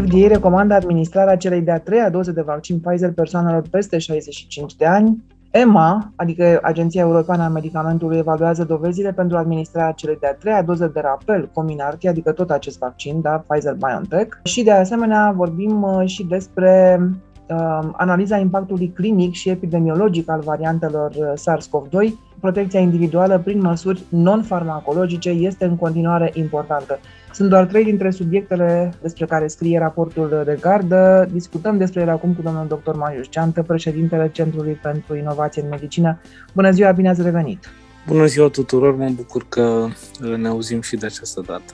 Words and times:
FDA 0.00 0.26
recomandă 0.26 0.74
administrarea 0.74 1.36
celei 1.36 1.60
de-a 1.60 1.78
treia 1.78 2.10
doze 2.10 2.32
de 2.32 2.40
vaccin 2.40 2.80
Pfizer 2.80 3.12
persoanelor 3.12 3.62
peste 3.70 3.98
65 3.98 4.74
de 4.74 4.86
ani. 4.86 5.24
EMA, 5.50 6.12
adică 6.16 6.58
Agenția 6.62 7.00
Europeană 7.00 7.42
a 7.42 7.48
Medicamentului, 7.48 8.18
evaluează 8.18 8.64
dovezile 8.64 9.12
pentru 9.12 9.36
administrarea 9.36 9.92
celei 9.92 10.16
de-a 10.20 10.34
treia 10.34 10.62
doze 10.62 10.88
de 10.88 11.00
rapel 11.00 11.50
Comirnaty, 11.52 12.08
adică 12.08 12.32
tot 12.32 12.50
acest 12.50 12.78
vaccin, 12.78 13.20
da, 13.20 13.44
Pfizer-BioNTech. 13.48 14.38
Și 14.42 14.62
de 14.62 14.72
asemenea 14.72 15.32
vorbim 15.36 15.82
uh, 15.82 16.06
și 16.06 16.24
despre 16.24 17.00
uh, 17.48 17.88
analiza 17.92 18.36
impactului 18.36 18.92
clinic 18.94 19.32
și 19.32 19.48
epidemiologic 19.48 20.30
al 20.30 20.40
variantelor 20.40 21.10
uh, 21.10 21.32
SARS-CoV-2 21.34 22.08
protecția 22.40 22.80
individuală 22.80 23.38
prin 23.44 23.60
măsuri 23.60 24.02
non-farmacologice 24.08 25.30
este 25.30 25.64
în 25.64 25.76
continuare 25.76 26.30
importantă. 26.34 26.98
Sunt 27.36 27.48
doar 27.48 27.66
trei 27.66 27.84
dintre 27.84 28.10
subiectele 28.10 28.92
despre 29.02 29.26
care 29.26 29.46
scrie 29.46 29.78
raportul 29.78 30.42
de 30.44 30.58
gardă. 30.60 31.28
Discutăm 31.32 31.76
despre 31.76 32.00
ele 32.00 32.10
acum 32.10 32.34
cu 32.34 32.42
domnul 32.42 32.66
dr. 32.66 32.94
Marius 32.94 33.26
Ceantă, 33.30 33.62
președintele 33.62 34.30
Centrului 34.32 34.72
pentru 34.82 35.16
Inovație 35.16 35.62
în 35.62 35.68
Medicină. 35.68 36.20
Bună 36.54 36.70
ziua, 36.70 36.92
bine 36.92 37.08
ați 37.08 37.22
revenit! 37.22 37.64
Bună 38.06 38.26
ziua 38.26 38.48
tuturor, 38.48 38.96
mă 38.96 39.08
bucur 39.16 39.44
că 39.48 39.86
ne 40.36 40.48
auzim 40.48 40.80
și 40.80 40.96
de 40.96 41.06
această 41.06 41.42
dată. 41.46 41.72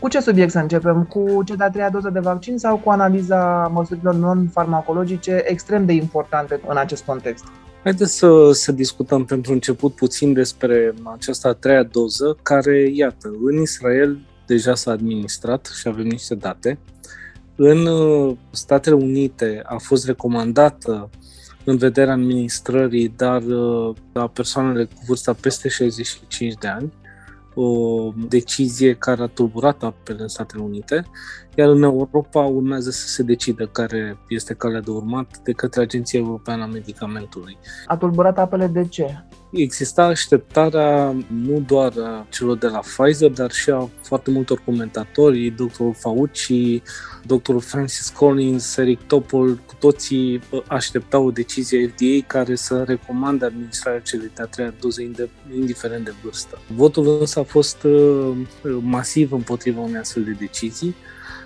Cu 0.00 0.08
ce 0.08 0.20
subiect 0.20 0.50
să 0.50 0.58
începem? 0.58 1.04
Cu 1.04 1.42
cea 1.44 1.54
de-a 1.54 1.70
treia 1.70 1.90
doză 1.90 2.10
de 2.10 2.20
vaccin 2.20 2.58
sau 2.58 2.76
cu 2.76 2.90
analiza 2.90 3.70
măsurilor 3.72 4.14
non-farmacologice 4.14 5.42
extrem 5.44 5.84
de 5.86 5.92
importante 5.92 6.60
în 6.68 6.76
acest 6.76 7.04
context? 7.04 7.44
Haideți 7.82 8.16
să, 8.16 8.50
să 8.52 8.72
discutăm 8.72 9.24
pentru 9.24 9.52
început 9.52 9.94
puțin 9.94 10.32
despre 10.32 10.94
această 11.14 11.48
a 11.48 11.52
treia 11.52 11.82
doză, 11.82 12.36
care, 12.42 12.90
iată, 12.92 13.30
în 13.44 13.60
Israel 13.60 14.18
deja 14.46 14.74
s-a 14.74 14.90
administrat 14.90 15.70
și 15.80 15.88
avem 15.88 16.06
niște 16.06 16.34
date. 16.34 16.78
În 17.56 17.86
uh, 17.86 18.36
Statele 18.50 18.94
Unite 18.94 19.62
a 19.64 19.76
fost 19.76 20.06
recomandată 20.06 21.10
în 21.64 21.76
vederea 21.76 22.12
administrării, 22.12 23.08
dar 23.16 23.42
uh, 23.42 23.96
la 24.12 24.28
persoanele 24.28 24.84
cu 24.84 25.02
vârsta 25.06 25.32
peste 25.32 25.68
65 25.68 26.54
de 26.54 26.68
ani 26.68 26.92
o 27.54 28.12
decizie 28.28 28.94
care 28.94 29.22
a 29.22 29.26
tulburat 29.26 29.82
apele 29.82 30.22
în 30.22 30.28
Statele 30.28 30.62
Unite, 30.62 31.06
iar 31.56 31.68
în 31.68 31.82
Europa 31.82 32.40
urmează 32.40 32.90
să 32.90 33.08
se 33.08 33.22
decidă 33.22 33.66
care 33.66 34.18
este 34.28 34.54
calea 34.54 34.80
de 34.80 34.90
urmat 34.90 35.38
de 35.38 35.52
către 35.52 35.80
Agenția 35.80 36.18
Europeană 36.18 36.62
a 36.62 36.66
Medicamentului. 36.66 37.58
A 37.86 37.96
tulburat 37.96 38.38
apele 38.38 38.66
de 38.66 38.86
ce? 38.88 39.24
Exista 39.50 40.04
așteptarea 40.04 41.16
nu 41.28 41.60
doar 41.66 41.92
a 41.98 42.26
celor 42.30 42.56
de 42.56 42.66
la 42.66 42.78
Pfizer, 42.78 43.30
dar 43.30 43.50
și 43.50 43.70
a 43.70 43.88
foarte 44.00 44.30
multor 44.30 44.62
comentatori, 44.64 45.50
dr. 45.50 45.82
Fauci, 45.92 46.82
dr. 47.26 47.56
Francis 47.58 48.08
Collins, 48.08 48.76
Eric 48.76 49.00
Topol, 49.06 49.54
cu 49.54 49.74
toții 49.78 50.40
așteptau 50.68 51.26
o 51.26 51.30
decizie 51.30 51.86
FDA 51.88 52.26
care 52.26 52.54
să 52.54 52.82
recomande 52.86 53.44
administrarea 53.44 54.00
celei 54.00 54.30
de-a 54.34 54.44
treia 54.44 54.74
doze, 54.80 55.10
indiferent 55.54 56.04
de 56.04 56.14
vârstă. 56.22 56.58
Votul 56.74 57.16
însă 57.20 57.40
a 57.40 57.42
fost 57.42 57.82
uh, 57.82 58.36
masiv 58.80 59.32
împotriva 59.32 59.80
unei 59.80 60.00
astfel 60.00 60.24
de 60.24 60.36
decizii 60.38 60.94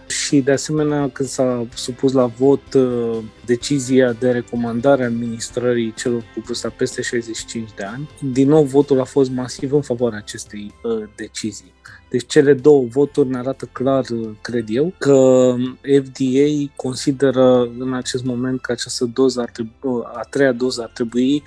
și 0.08 0.40
de 0.40 0.52
asemenea 0.52 1.08
când 1.08 1.28
s-a 1.28 1.66
supus 1.74 2.12
la 2.12 2.26
vot 2.26 2.74
uh, 2.74 3.18
decizia 3.44 4.12
de 4.12 4.30
recomandare 4.30 5.02
a 5.02 5.06
administrării 5.06 5.94
celor 5.96 6.20
cu 6.20 6.42
vârsta 6.46 6.74
peste 6.76 7.02
65 7.02 7.68
de 7.76 7.82
ani, 7.82 8.08
din 8.32 8.48
nou 8.48 8.64
votul 8.64 9.00
a 9.00 9.04
fost 9.04 9.30
masiv 9.30 9.72
în 9.72 9.82
favoarea 9.82 10.18
acestei 10.18 10.74
uh, 10.82 11.08
decizii. 11.16 11.72
Deci 12.10 12.26
cele 12.26 12.52
două 12.52 12.86
voturi 12.86 13.28
ne 13.28 13.38
arată 13.38 13.68
clar, 13.72 14.04
uh, 14.08 14.28
cred 14.40 14.64
eu, 14.68 14.94
că 14.98 15.54
FDA 16.02 16.72
consideră 16.76 17.70
în 17.78 17.94
acest 17.94 18.24
moment 18.24 18.60
că 18.60 18.72
această 18.72 19.04
doză 19.04 19.40
ar 19.40 19.50
trebui, 19.50 20.02
a 20.04 20.26
treia 20.30 20.52
doză 20.52 20.82
ar 20.82 20.90
trebui 20.94 21.42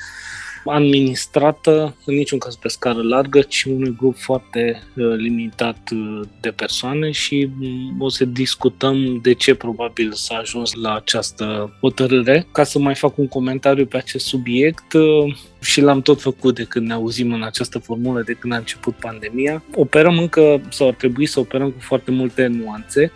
administrată 0.66 1.96
în 2.06 2.16
niciun 2.16 2.40
caz 2.40 2.56
pe 2.56 2.68
scară 2.68 3.02
largă, 3.02 3.42
ci 3.42 3.64
unui 3.64 3.96
grup 3.98 4.18
foarte 4.18 4.82
uh, 4.96 5.16
limitat 5.16 5.90
uh, 5.92 6.22
de 6.40 6.50
persoane 6.50 7.12
și 7.12 7.50
mm, 7.60 7.96
o 8.00 8.10
să 8.10 8.26
discutăm 8.26 9.20
de 9.22 9.34
ce 9.34 9.56
probabil 9.56 10.12
s-a 10.14 10.36
ajuns 10.36 10.74
la 10.74 10.96
această 10.96 11.78
hotărâre. 11.80 12.48
Ca 12.52 12.64
să 12.64 12.80
mai 12.80 12.96
fac 12.96 13.18
un 13.18 13.28
comentariu 13.28 13.86
pe 13.86 13.98
acest 13.98 14.26
subiect, 14.26 14.94
uh, 14.94 15.36
și 15.62 15.82
l-am 15.82 16.02
tot 16.02 16.22
făcut 16.22 16.56
de 16.56 16.64
când 16.64 16.88
ne 16.88 16.94
auzim 16.94 17.34
în 17.34 17.44
această 17.44 17.80
formulă, 17.80 18.22
de 18.22 18.34
când 18.34 18.54
a 18.54 18.58
început 18.58 18.96
pandemia. 18.96 19.64
Operăm 19.76 20.18
încă, 20.18 20.62
sau 20.70 20.88
ar 20.88 20.94
trebui 20.94 21.26
să 21.26 21.40
operăm 21.40 21.70
cu 21.70 21.80
foarte 21.80 22.12
multe 22.12 22.48
nuanțe 22.48 23.12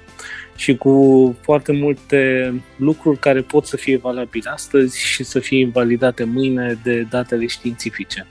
și 0.55 0.75
cu 0.75 1.35
foarte 1.41 1.71
multe 1.71 2.53
lucruri 2.75 3.19
care 3.19 3.41
pot 3.41 3.65
să 3.65 3.77
fie 3.77 3.97
valabile 3.97 4.49
astăzi 4.49 4.99
și 4.99 5.23
să 5.23 5.39
fie 5.39 5.59
invalidate 5.59 6.23
mâine 6.23 6.79
de 6.83 7.01
datele 7.09 7.45
științifice. 7.45 8.27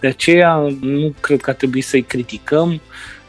De 0.00 0.06
aceea 0.06 0.56
nu 0.80 1.14
cred 1.20 1.40
că 1.40 1.50
ar 1.50 1.56
trebui 1.56 1.80
să-i 1.80 2.02
criticăm 2.02 2.80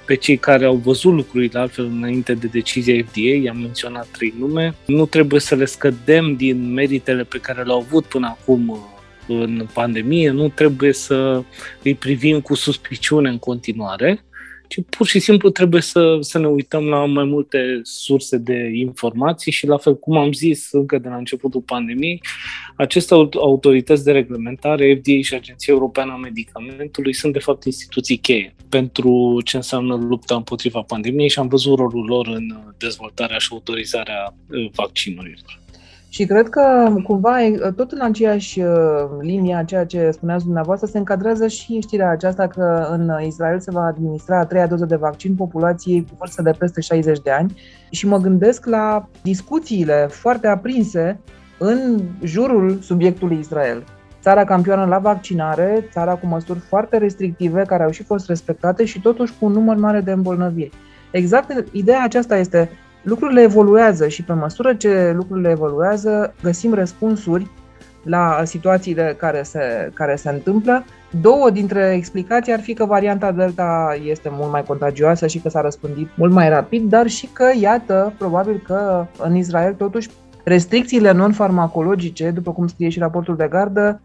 pe 0.05 0.15
cei 0.15 0.37
care 0.37 0.65
au 0.65 0.75
văzut 0.75 1.13
lucrurile 1.13 1.59
altfel 1.59 1.85
înainte 1.85 2.33
de 2.33 2.47
decizia 2.47 3.03
FDA, 3.07 3.35
i-am 3.43 3.57
menționat 3.57 4.07
trei 4.07 4.33
nume, 4.39 4.75
nu 4.85 5.05
trebuie 5.05 5.39
să 5.39 5.55
le 5.55 5.65
scădem 5.65 6.35
din 6.35 6.73
meritele 6.73 7.23
pe 7.23 7.37
care 7.37 7.63
le-au 7.63 7.79
avut 7.79 8.05
până 8.05 8.27
acum 8.27 8.79
în 9.27 9.67
pandemie, 9.73 10.29
nu 10.29 10.49
trebuie 10.49 10.93
să 10.93 11.43
îi 11.83 11.95
privim 11.95 12.41
cu 12.41 12.55
suspiciune 12.55 13.29
în 13.29 13.37
continuare, 13.37 14.23
ci 14.73 14.81
pur 14.89 15.07
și 15.07 15.19
simplu 15.19 15.50
trebuie 15.50 15.81
să, 15.81 16.17
să 16.19 16.39
ne 16.39 16.47
uităm 16.47 16.85
la 16.85 17.06
mai 17.06 17.23
multe 17.23 17.79
surse 17.84 18.38
de 18.38 18.72
informații 18.73 19.51
și 19.51 19.67
la 19.67 19.78
fel 19.78 20.00
cum 20.00 20.17
am 20.17 20.31
zis 20.31 20.72
încă 20.72 20.97
de 20.97 21.07
la 21.07 21.16
începutul 21.16 21.61
pandemiei, 21.61 22.22
aceste 22.75 23.13
autorități 23.13 24.03
de 24.03 24.12
reglementare, 24.12 24.95
FDA 24.95 25.22
și 25.22 25.33
Agenția 25.33 25.73
Europeană 25.73 26.12
a 26.12 26.16
Medicamentului, 26.16 27.13
sunt 27.13 27.33
de 27.33 27.39
fapt 27.39 27.63
instituții 27.63 28.17
cheie 28.17 28.56
pentru 28.69 29.41
ce 29.45 29.56
înseamnă 29.56 29.95
lupta 29.95 30.35
împotriva 30.35 30.81
pandemiei 30.81 31.29
și 31.29 31.39
am 31.39 31.47
văzut 31.47 31.78
rolul 31.78 32.06
lor 32.06 32.28
în 32.28 32.73
dezvoltarea 32.78 33.38
și 33.38 33.47
autorizarea 33.51 34.35
uh, 34.50 34.69
vaccinurilor. 34.75 35.62
Și 36.13 36.25
cred 36.25 36.50
că 36.50 36.94
cumva 37.03 37.35
tot 37.75 37.91
în 37.91 38.01
aceeași 38.01 38.59
uh, 38.59 38.69
linie 39.22 39.56
a 39.56 39.63
ceea 39.63 39.85
ce 39.85 40.09
spuneați 40.12 40.44
dumneavoastră 40.44 40.88
se 40.88 40.97
încadrează 40.97 41.47
și 41.47 41.79
știrea 41.79 42.09
aceasta 42.09 42.47
că 42.47 42.88
în 42.91 43.12
Israel 43.25 43.59
se 43.59 43.72
va 43.72 43.85
administra 43.85 44.40
a 44.40 44.46
treia 44.46 44.68
doză 44.68 44.85
de 44.85 44.96
vaccin 44.96 45.35
populației 45.35 46.01
cu 46.01 46.16
vârstă 46.18 46.41
de 46.41 46.51
peste 46.57 46.81
60 46.81 47.19
de 47.19 47.31
ani 47.31 47.57
și 47.91 48.07
mă 48.07 48.18
gândesc 48.18 48.66
la 48.66 49.07
discuțiile 49.22 50.07
foarte 50.09 50.47
aprinse 50.47 51.19
în 51.59 52.01
jurul 52.24 52.80
subiectului 52.81 53.40
Israel. 53.40 53.84
Țara 54.22 54.44
campioană 54.44 54.85
la 54.85 54.97
vaccinare, 54.97 55.88
țara 55.91 56.16
cu 56.16 56.28
măsuri 56.28 56.59
foarte 56.59 56.97
restrictive 56.97 57.63
care 57.68 57.84
au 57.84 57.91
și 57.91 58.03
fost 58.03 58.28
respectate 58.28 58.85
și 58.85 59.01
totuși 59.01 59.34
cu 59.40 59.45
un 59.45 59.51
număr 59.51 59.75
mare 59.75 60.01
de 60.01 60.12
îmbolnăviri. 60.12 60.72
Exact 61.12 61.66
ideea 61.72 62.03
aceasta 62.03 62.38
este 62.38 62.69
lucrurile 63.03 63.41
evoluează 63.41 64.07
și 64.07 64.23
pe 64.23 64.33
măsură 64.33 64.73
ce 64.73 65.11
lucrurile 65.15 65.49
evoluează, 65.49 66.33
găsim 66.41 66.73
răspunsuri 66.73 67.51
la 68.03 68.41
situațiile 68.43 69.15
care 69.17 69.43
se, 69.43 69.91
care 69.93 70.15
se 70.15 70.29
întâmplă. 70.29 70.85
Două 71.21 71.49
dintre 71.49 71.93
explicații 71.95 72.53
ar 72.53 72.59
fi 72.59 72.73
că 72.73 72.85
varianta 72.85 73.31
Delta 73.31 73.97
este 74.03 74.29
mult 74.31 74.51
mai 74.51 74.63
contagioasă 74.63 75.27
și 75.27 75.39
că 75.39 75.49
s-a 75.49 75.61
răspândit 75.61 76.09
mult 76.15 76.31
mai 76.31 76.49
rapid, 76.49 76.89
dar 76.89 77.07
și 77.07 77.29
că, 77.33 77.45
iată, 77.59 78.13
probabil 78.17 78.63
că 78.65 79.05
în 79.17 79.35
Israel 79.35 79.73
totuși 79.73 80.09
restricțiile 80.43 81.11
non-farmacologice, 81.11 82.29
după 82.29 82.51
cum 82.51 82.67
scrie 82.67 82.89
și 82.89 82.99
raportul 82.99 83.35
de 83.35 83.47
gardă, 83.49 84.01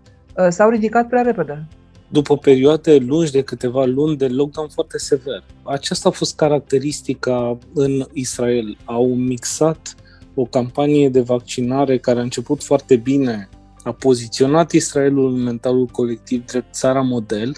s-au 0.49 0.71
ridicat 0.71 1.09
prea 1.09 1.23
repede 1.23 1.67
după 2.09 2.37
perioade 2.37 2.97
lungi 2.97 3.31
de 3.31 3.43
câteva 3.43 3.85
luni 3.85 4.17
de 4.17 4.29
lockdown 4.29 4.69
foarte 4.69 4.99
sever. 4.99 5.45
Aceasta 5.63 6.09
a 6.09 6.13
fost 6.13 6.37
caracteristica 6.37 7.59
în 7.75 8.07
Israel. 8.13 8.77
Au 8.85 9.15
mixat 9.15 9.95
o 10.35 10.45
campanie 10.45 11.09
de 11.09 11.21
vaccinare 11.21 11.99
care 11.99 12.19
a 12.19 12.23
început 12.23 12.63
foarte 12.63 12.97
bine, 12.97 13.49
a 13.83 13.93
poziționat 13.93 14.73
Israelul 14.73 15.33
în 15.33 15.43
mentalul 15.43 15.87
colectiv 15.87 16.45
drept 16.45 16.75
țara 16.75 17.01
model, 17.01 17.57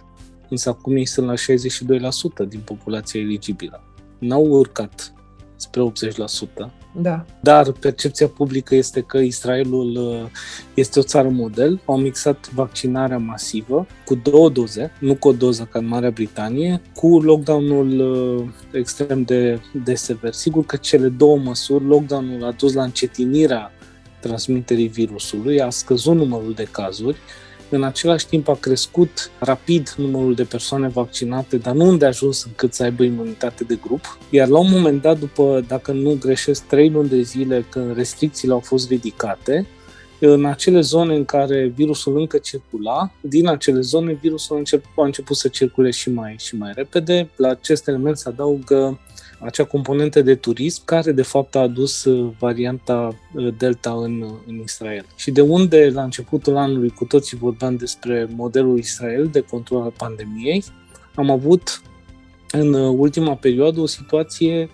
însă 0.49 0.69
acum 0.69 0.97
ei 0.97 1.07
sunt 1.07 1.27
la 1.27 1.35
62% 2.45 2.49
din 2.49 2.61
populația 2.61 3.21
eligibilă. 3.21 3.83
N-au 4.19 4.45
urcat 4.45 5.15
spre 5.57 5.93
80%. 6.67 6.80
Da. 6.93 7.25
Dar 7.41 7.73
percepția 7.73 8.29
publică 8.29 8.75
este 8.75 9.01
că 9.01 9.19
Israelul 9.19 9.97
uh, 9.97 10.31
este 10.75 10.99
o 10.99 11.03
țară 11.03 11.29
model. 11.29 11.81
Au 11.85 11.99
mixat 11.99 12.51
vaccinarea 12.53 13.19
masivă 13.19 13.87
cu 14.05 14.15
două 14.15 14.49
doze, 14.49 14.93
nu 15.01 15.15
cu 15.15 15.29
o 15.29 15.33
doză 15.33 15.69
ca 15.71 15.79
în 15.79 15.87
Marea 15.87 16.11
Britanie, 16.11 16.83
cu 16.95 17.21
lockdown-ul 17.21 18.01
uh, 18.01 18.49
extrem 18.73 19.23
de, 19.23 19.61
de 19.85 19.95
sever. 19.95 20.33
Sigur 20.33 20.65
că 20.65 20.77
cele 20.77 21.09
două 21.09 21.39
măsuri, 21.39 21.85
lockdown-ul 21.85 22.45
a 22.45 22.51
dus 22.51 22.73
la 22.73 22.83
încetinirea 22.83 23.73
transmiterii 24.21 24.89
virusului, 24.89 25.61
a 25.61 25.71
scăzut 25.71 26.15
numărul 26.15 26.53
de 26.53 26.69
cazuri, 26.71 27.17
În 27.71 27.83
același 27.83 28.27
timp 28.27 28.49
a 28.49 28.55
crescut 28.55 29.31
rapid 29.39 29.95
numărul 29.97 30.35
de 30.35 30.43
persoane 30.43 30.89
vaccinate, 30.89 31.57
dar 31.57 31.75
nu 31.75 31.85
unde 31.85 32.05
a 32.05 32.09
ajuns 32.09 32.45
încât 32.45 32.75
să 32.75 32.83
aibă 32.83 33.03
imunitate 33.03 33.65
de 33.65 33.79
grup. 33.87 34.19
Iar 34.31 34.49
la 34.49 34.59
un 34.59 34.71
moment 34.71 35.03
dat, 35.03 35.19
după, 35.19 35.65
dacă 35.69 35.93
nu 35.93 36.17
greșesc, 36.21 36.67
trei 36.67 36.91
luni 36.91 37.09
de 37.09 37.21
zile 37.21 37.67
când 37.69 37.97
restricțiile 37.97 38.53
au 38.53 38.61
fost 38.61 38.89
ridicate, 38.89 39.67
în 40.21 40.45
acele 40.45 40.81
zone 40.81 41.15
în 41.15 41.25
care 41.25 41.73
virusul 41.75 42.19
încă 42.19 42.39
circula, 42.39 43.13
din 43.21 43.49
acele 43.49 43.81
zone 43.81 44.13
virusul 44.13 44.57
a 44.57 44.59
început, 44.59 44.91
a 44.97 45.05
început 45.05 45.37
să 45.37 45.49
circule 45.49 45.91
și 45.91 46.11
mai, 46.11 46.37
și 46.39 46.57
mai 46.57 46.73
repede. 46.75 47.31
La 47.37 47.49
acest 47.49 47.89
element 47.89 48.19
se 48.19 48.29
adaugă 48.29 49.01
acea 49.41 49.65
componentă 49.65 50.23
de 50.23 50.35
turism 50.35 50.85
care 50.85 51.13
de 51.13 51.23
fapt 51.23 51.55
a 51.55 51.61
adus 51.61 52.05
uh, 52.05 52.31
varianta 52.39 53.19
uh, 53.35 53.55
Delta 53.59 53.93
în, 53.93 54.21
uh, 54.21 54.31
în 54.47 54.61
Israel. 54.65 55.07
Și 55.17 55.31
de 55.31 55.41
unde 55.41 55.91
la 55.95 56.03
începutul 56.03 56.57
anului 56.57 56.91
cu 56.91 57.05
toții 57.05 57.37
vorbeam 57.37 57.77
despre 57.77 58.29
modelul 58.37 58.79
Israel 58.79 59.27
de 59.27 59.41
control 59.41 59.83
al 59.83 59.93
pandemiei, 59.97 60.65
am 61.15 61.31
avut 61.31 61.83
în 62.51 62.75
ultima 62.75 63.35
perioadă 63.35 63.81
o 63.81 63.87
situație 63.87 64.71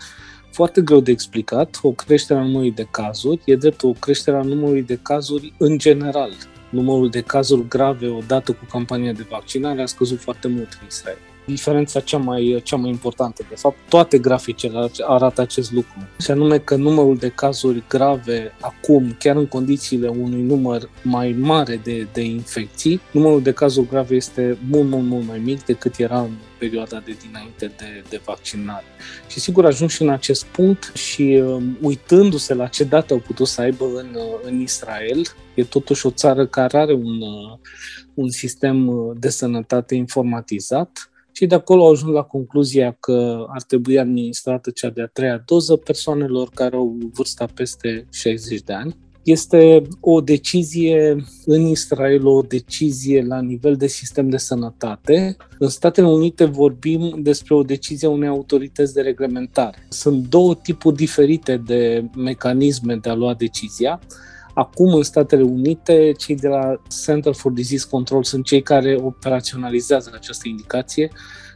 foarte 0.53 0.81
greu 0.81 1.01
de 1.01 1.11
explicat, 1.11 1.79
o 1.83 1.91
creștere 1.91 2.39
a 2.39 2.43
numărului 2.43 2.73
de 2.73 2.89
cazuri, 2.91 3.43
e 3.45 3.57
drept 3.57 3.83
o 3.83 3.93
creștere 3.93 4.37
a 4.37 4.43
numărului 4.43 4.83
de 4.83 4.99
cazuri 5.03 5.53
în 5.59 5.79
general. 5.79 6.31
Numărul 6.71 7.11
de 7.11 7.21
cazuri 7.21 7.69
grave 7.69 8.09
odată 8.09 8.53
cu 8.53 8.65
campania 8.71 9.13
de 9.13 9.27
vaccinare 9.31 9.83
a 9.83 9.87
scăzut 9.87 10.21
foarte 10.21 10.49
mult 10.49 10.79
în 10.81 10.87
Israel 10.87 11.19
diferența 11.47 12.01
cea 12.01 12.19
mai, 12.19 12.61
cea 12.65 12.77
mai 12.77 12.91
importantă. 12.91 13.45
De 13.49 13.55
fapt, 13.55 13.77
toate 13.89 14.19
graficele 14.19 14.91
arată 15.07 15.41
acest 15.41 15.73
lucru. 15.73 16.09
Și 16.21 16.31
anume 16.31 16.59
că 16.59 16.77
numărul 16.77 17.17
de 17.17 17.29
cazuri 17.29 17.85
grave 17.89 18.53
acum, 18.61 19.17
chiar 19.19 19.37
în 19.37 19.47
condițiile 19.47 20.09
unui 20.09 20.43
număr 20.43 20.91
mai 21.03 21.37
mare 21.39 21.81
de, 21.85 22.07
de 22.13 22.21
infecții, 22.21 23.01
numărul 23.11 23.43
de 23.43 23.53
cazuri 23.53 23.89
grave 23.89 24.15
este 24.15 24.59
mult, 24.71 24.89
mult, 24.89 25.05
mult 25.05 25.27
mai 25.27 25.39
mic 25.39 25.65
decât 25.65 25.97
era 25.99 26.21
în 26.21 26.31
perioada 26.59 27.03
de 27.05 27.17
dinainte 27.27 27.67
de, 27.77 28.05
de 28.09 28.21
vaccinare. 28.25 28.85
Și 29.29 29.41
sigur 29.41 29.65
ajung 29.65 29.91
și 29.91 30.03
în 30.03 30.09
acest 30.09 30.45
punct 30.45 30.93
și 30.95 31.43
um, 31.45 31.79
uitându-se 31.81 32.55
la 32.55 32.67
ce 32.67 32.85
date 32.85 33.13
au 33.13 33.19
putut 33.19 33.47
să 33.47 33.61
aibă 33.61 33.85
în, 33.85 34.15
uh, 34.15 34.41
în 34.43 34.61
Israel, 34.61 35.23
e 35.55 35.65
totuși 35.65 36.07
o 36.07 36.11
țară 36.11 36.47
care 36.47 36.79
are 36.79 36.93
un, 36.93 37.21
uh, 37.21 37.59
un 38.15 38.31
sistem 38.31 38.89
uh, 38.89 39.17
de 39.19 39.29
sănătate 39.29 39.95
informatizat, 39.95 41.11
și 41.37 41.47
de 41.47 41.55
acolo 41.55 41.85
au 41.85 41.91
ajuns 41.91 42.13
la 42.13 42.23
concluzia 42.23 42.97
că 43.01 43.47
ar 43.49 43.63
trebui 43.63 43.99
administrată 43.99 44.71
cea 44.71 44.91
de-a 44.91 45.07
treia 45.07 45.43
doză 45.47 45.77
persoanelor 45.77 46.49
care 46.55 46.77
au 46.77 46.97
vârsta 47.13 47.47
peste 47.55 48.07
60 48.13 48.61
de 48.61 48.73
ani. 48.73 48.97
Este 49.23 49.83
o 50.01 50.21
decizie 50.21 51.25
în 51.45 51.67
Israel, 51.67 52.27
o 52.27 52.43
decizie 52.43 53.23
la 53.23 53.41
nivel 53.41 53.77
de 53.77 53.87
sistem 53.87 54.29
de 54.29 54.37
sănătate. 54.37 55.37
În 55.59 55.69
Statele 55.69 56.07
Unite 56.07 56.45
vorbim 56.45 57.19
despre 57.23 57.55
o 57.55 57.63
decizie 57.63 58.09
a 58.09 58.11
unei 58.11 58.29
autorități 58.29 58.95
de 58.95 59.01
reglementare. 59.01 59.87
Sunt 59.89 60.29
două 60.29 60.55
tipuri 60.55 60.97
diferite 60.97 61.57
de 61.57 62.05
mecanisme 62.17 62.95
de 62.95 63.09
a 63.09 63.15
lua 63.15 63.35
decizia. 63.35 64.01
Acum, 64.57 64.95
în 64.95 65.03
Statele 65.03 65.43
Unite, 65.43 66.13
cei 66.19 66.37
de 66.37 66.49
la 66.49 66.81
Center 67.05 67.35
for 67.35 67.53
Disease 67.53 67.87
Control 67.91 68.25
sunt 68.25 68.45
cei 68.45 68.63
care 68.63 68.99
operaționalizează 69.03 70.11
această 70.15 70.49
indicație 70.49 71.11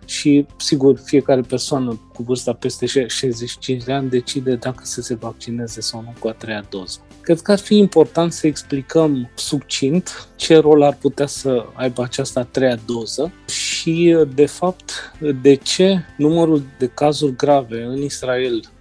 și, 0.04 0.46
sigur, 0.56 0.98
fiecare 1.04 1.40
persoană 1.40 2.00
cu 2.14 2.22
vârsta 2.22 2.52
peste 2.52 2.86
65 2.86 3.82
de 3.84 3.92
ani 3.92 4.08
decide 4.08 4.54
dacă 4.54 4.80
să 4.82 5.00
se 5.00 5.14
vaccineze 5.14 5.80
sau 5.80 6.00
nu 6.00 6.14
cu 6.18 6.28
a 6.28 6.32
treia 6.32 6.64
doză. 6.70 6.98
Cred 7.20 7.40
că 7.40 7.52
ar 7.52 7.58
fi 7.58 7.76
important 7.76 8.32
să 8.32 8.46
explicăm 8.46 9.30
succint 9.34 10.28
ce 10.36 10.58
rol 10.58 10.82
ar 10.82 10.96
putea 11.00 11.26
să 11.26 11.64
aibă 11.74 12.02
această 12.02 12.38
a 12.38 12.44
treia 12.44 12.78
doză 12.86 13.32
și, 13.46 14.16
de 14.34 14.46
fapt, 14.46 15.12
de 15.42 15.54
ce 15.54 16.04
numărul 16.16 16.62
de 16.78 16.86
cazuri 16.86 17.36
grave 17.36 17.82
în 17.82 18.02
Israel 18.02 18.60
Uh, 18.60 18.79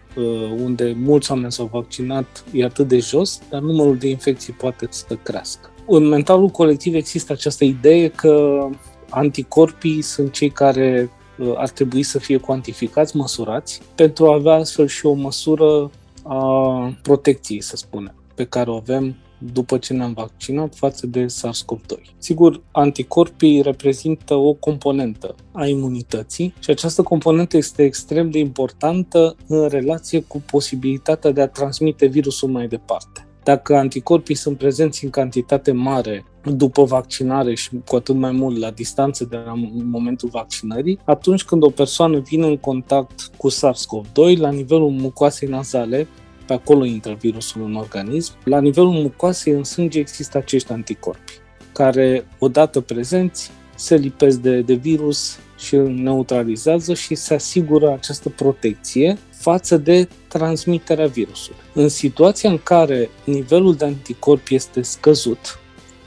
unde 0.63 0.95
mulți 0.97 1.31
oameni 1.31 1.51
s-au 1.51 1.69
vaccinat 1.71 2.44
e 2.53 2.63
atât 2.63 2.88
de 2.88 3.00
jos, 3.00 3.39
dar 3.50 3.61
numărul 3.61 3.97
de 3.97 4.09
infecții 4.09 4.53
poate 4.53 4.88
să 4.89 5.17
crească. 5.23 5.69
În 5.88 6.07
mentalul 6.07 6.47
colectiv 6.47 6.94
există 6.95 7.33
această 7.33 7.63
idee 7.63 8.07
că 8.07 8.65
anticorpii 9.09 10.01
sunt 10.01 10.31
cei 10.31 10.50
care 10.50 11.09
uh, 11.38 11.53
ar 11.56 11.69
trebui 11.69 12.03
să 12.03 12.19
fie 12.19 12.38
cuantificați, 12.38 13.15
măsurați, 13.15 13.81
pentru 13.95 14.27
a 14.27 14.33
avea 14.33 14.53
astfel 14.53 14.88
și 14.88 15.06
o 15.06 15.13
măsură 15.13 15.91
a 16.23 16.97
protecției, 17.01 17.61
să 17.61 17.75
spunem, 17.75 18.13
pe 18.35 18.45
care 18.45 18.69
o 18.69 18.75
avem 18.75 19.15
după 19.53 19.77
ce 19.77 19.94
ne-am 19.94 20.13
vaccinat 20.13 20.75
față 20.75 21.07
de 21.07 21.25
SARS-CoV-2. 21.25 22.15
Sigur, 22.18 22.62
anticorpii 22.71 23.62
reprezintă 23.62 24.33
o 24.33 24.53
componentă 24.53 25.36
a 25.51 25.65
imunității 25.65 26.53
și 26.59 26.69
această 26.69 27.01
componentă 27.01 27.57
este 27.57 27.83
extrem 27.83 28.30
de 28.30 28.39
importantă 28.39 29.36
în 29.47 29.68
relație 29.68 30.21
cu 30.21 30.41
posibilitatea 30.51 31.31
de 31.31 31.41
a 31.41 31.47
transmite 31.47 32.06
virusul 32.06 32.50
mai 32.50 32.68
departe. 32.68 33.24
Dacă 33.44 33.75
anticorpii 33.75 34.36
sunt 34.36 34.57
prezenți 34.57 35.03
în 35.03 35.09
cantitate 35.09 35.71
mare 35.71 36.25
după 36.44 36.83
vaccinare 36.83 37.53
și 37.56 37.69
cu 37.85 37.95
atât 37.95 38.15
mai 38.15 38.31
mult 38.31 38.57
la 38.57 38.71
distanță 38.71 39.25
de 39.25 39.38
la 39.45 39.53
momentul 39.83 40.30
vaccinării, 40.31 41.00
atunci 41.06 41.44
când 41.44 41.63
o 41.63 41.69
persoană 41.69 42.19
vine 42.19 42.47
în 42.47 42.57
contact 42.57 43.31
cu 43.38 43.50
SARS-CoV-2, 43.50 44.38
la 44.38 44.51
nivelul 44.51 44.89
mucoasei 44.89 45.50
nazale, 45.50 46.07
pe 46.49 46.55
acolo 46.55 46.85
intră 46.85 47.17
virusul 47.19 47.61
în 47.63 47.75
organism. 47.75 48.33
La 48.43 48.59
nivelul 48.59 48.91
mucoasei 48.91 49.53
în 49.53 49.63
sânge 49.63 49.99
există 49.99 50.37
acești 50.37 50.71
anticorpi, 50.71 51.33
care, 51.73 52.25
odată 52.39 52.81
prezenți, 52.81 53.51
se 53.75 53.95
lipesc 53.95 54.37
de, 54.37 54.61
de 54.61 54.73
virus 54.73 55.37
și 55.57 55.75
îl 55.75 55.89
neutralizează 55.89 56.93
și 56.93 57.15
se 57.15 57.33
asigură 57.33 57.91
această 57.91 58.29
protecție 58.29 59.17
față 59.29 59.77
de 59.77 60.07
transmiterea 60.27 61.07
virusului. 61.07 61.59
În 61.73 61.89
situația 61.89 62.49
în 62.49 62.59
care 62.63 63.09
nivelul 63.23 63.75
de 63.75 63.85
anticorpi 63.85 64.55
este 64.55 64.81
scăzut, 64.81 65.58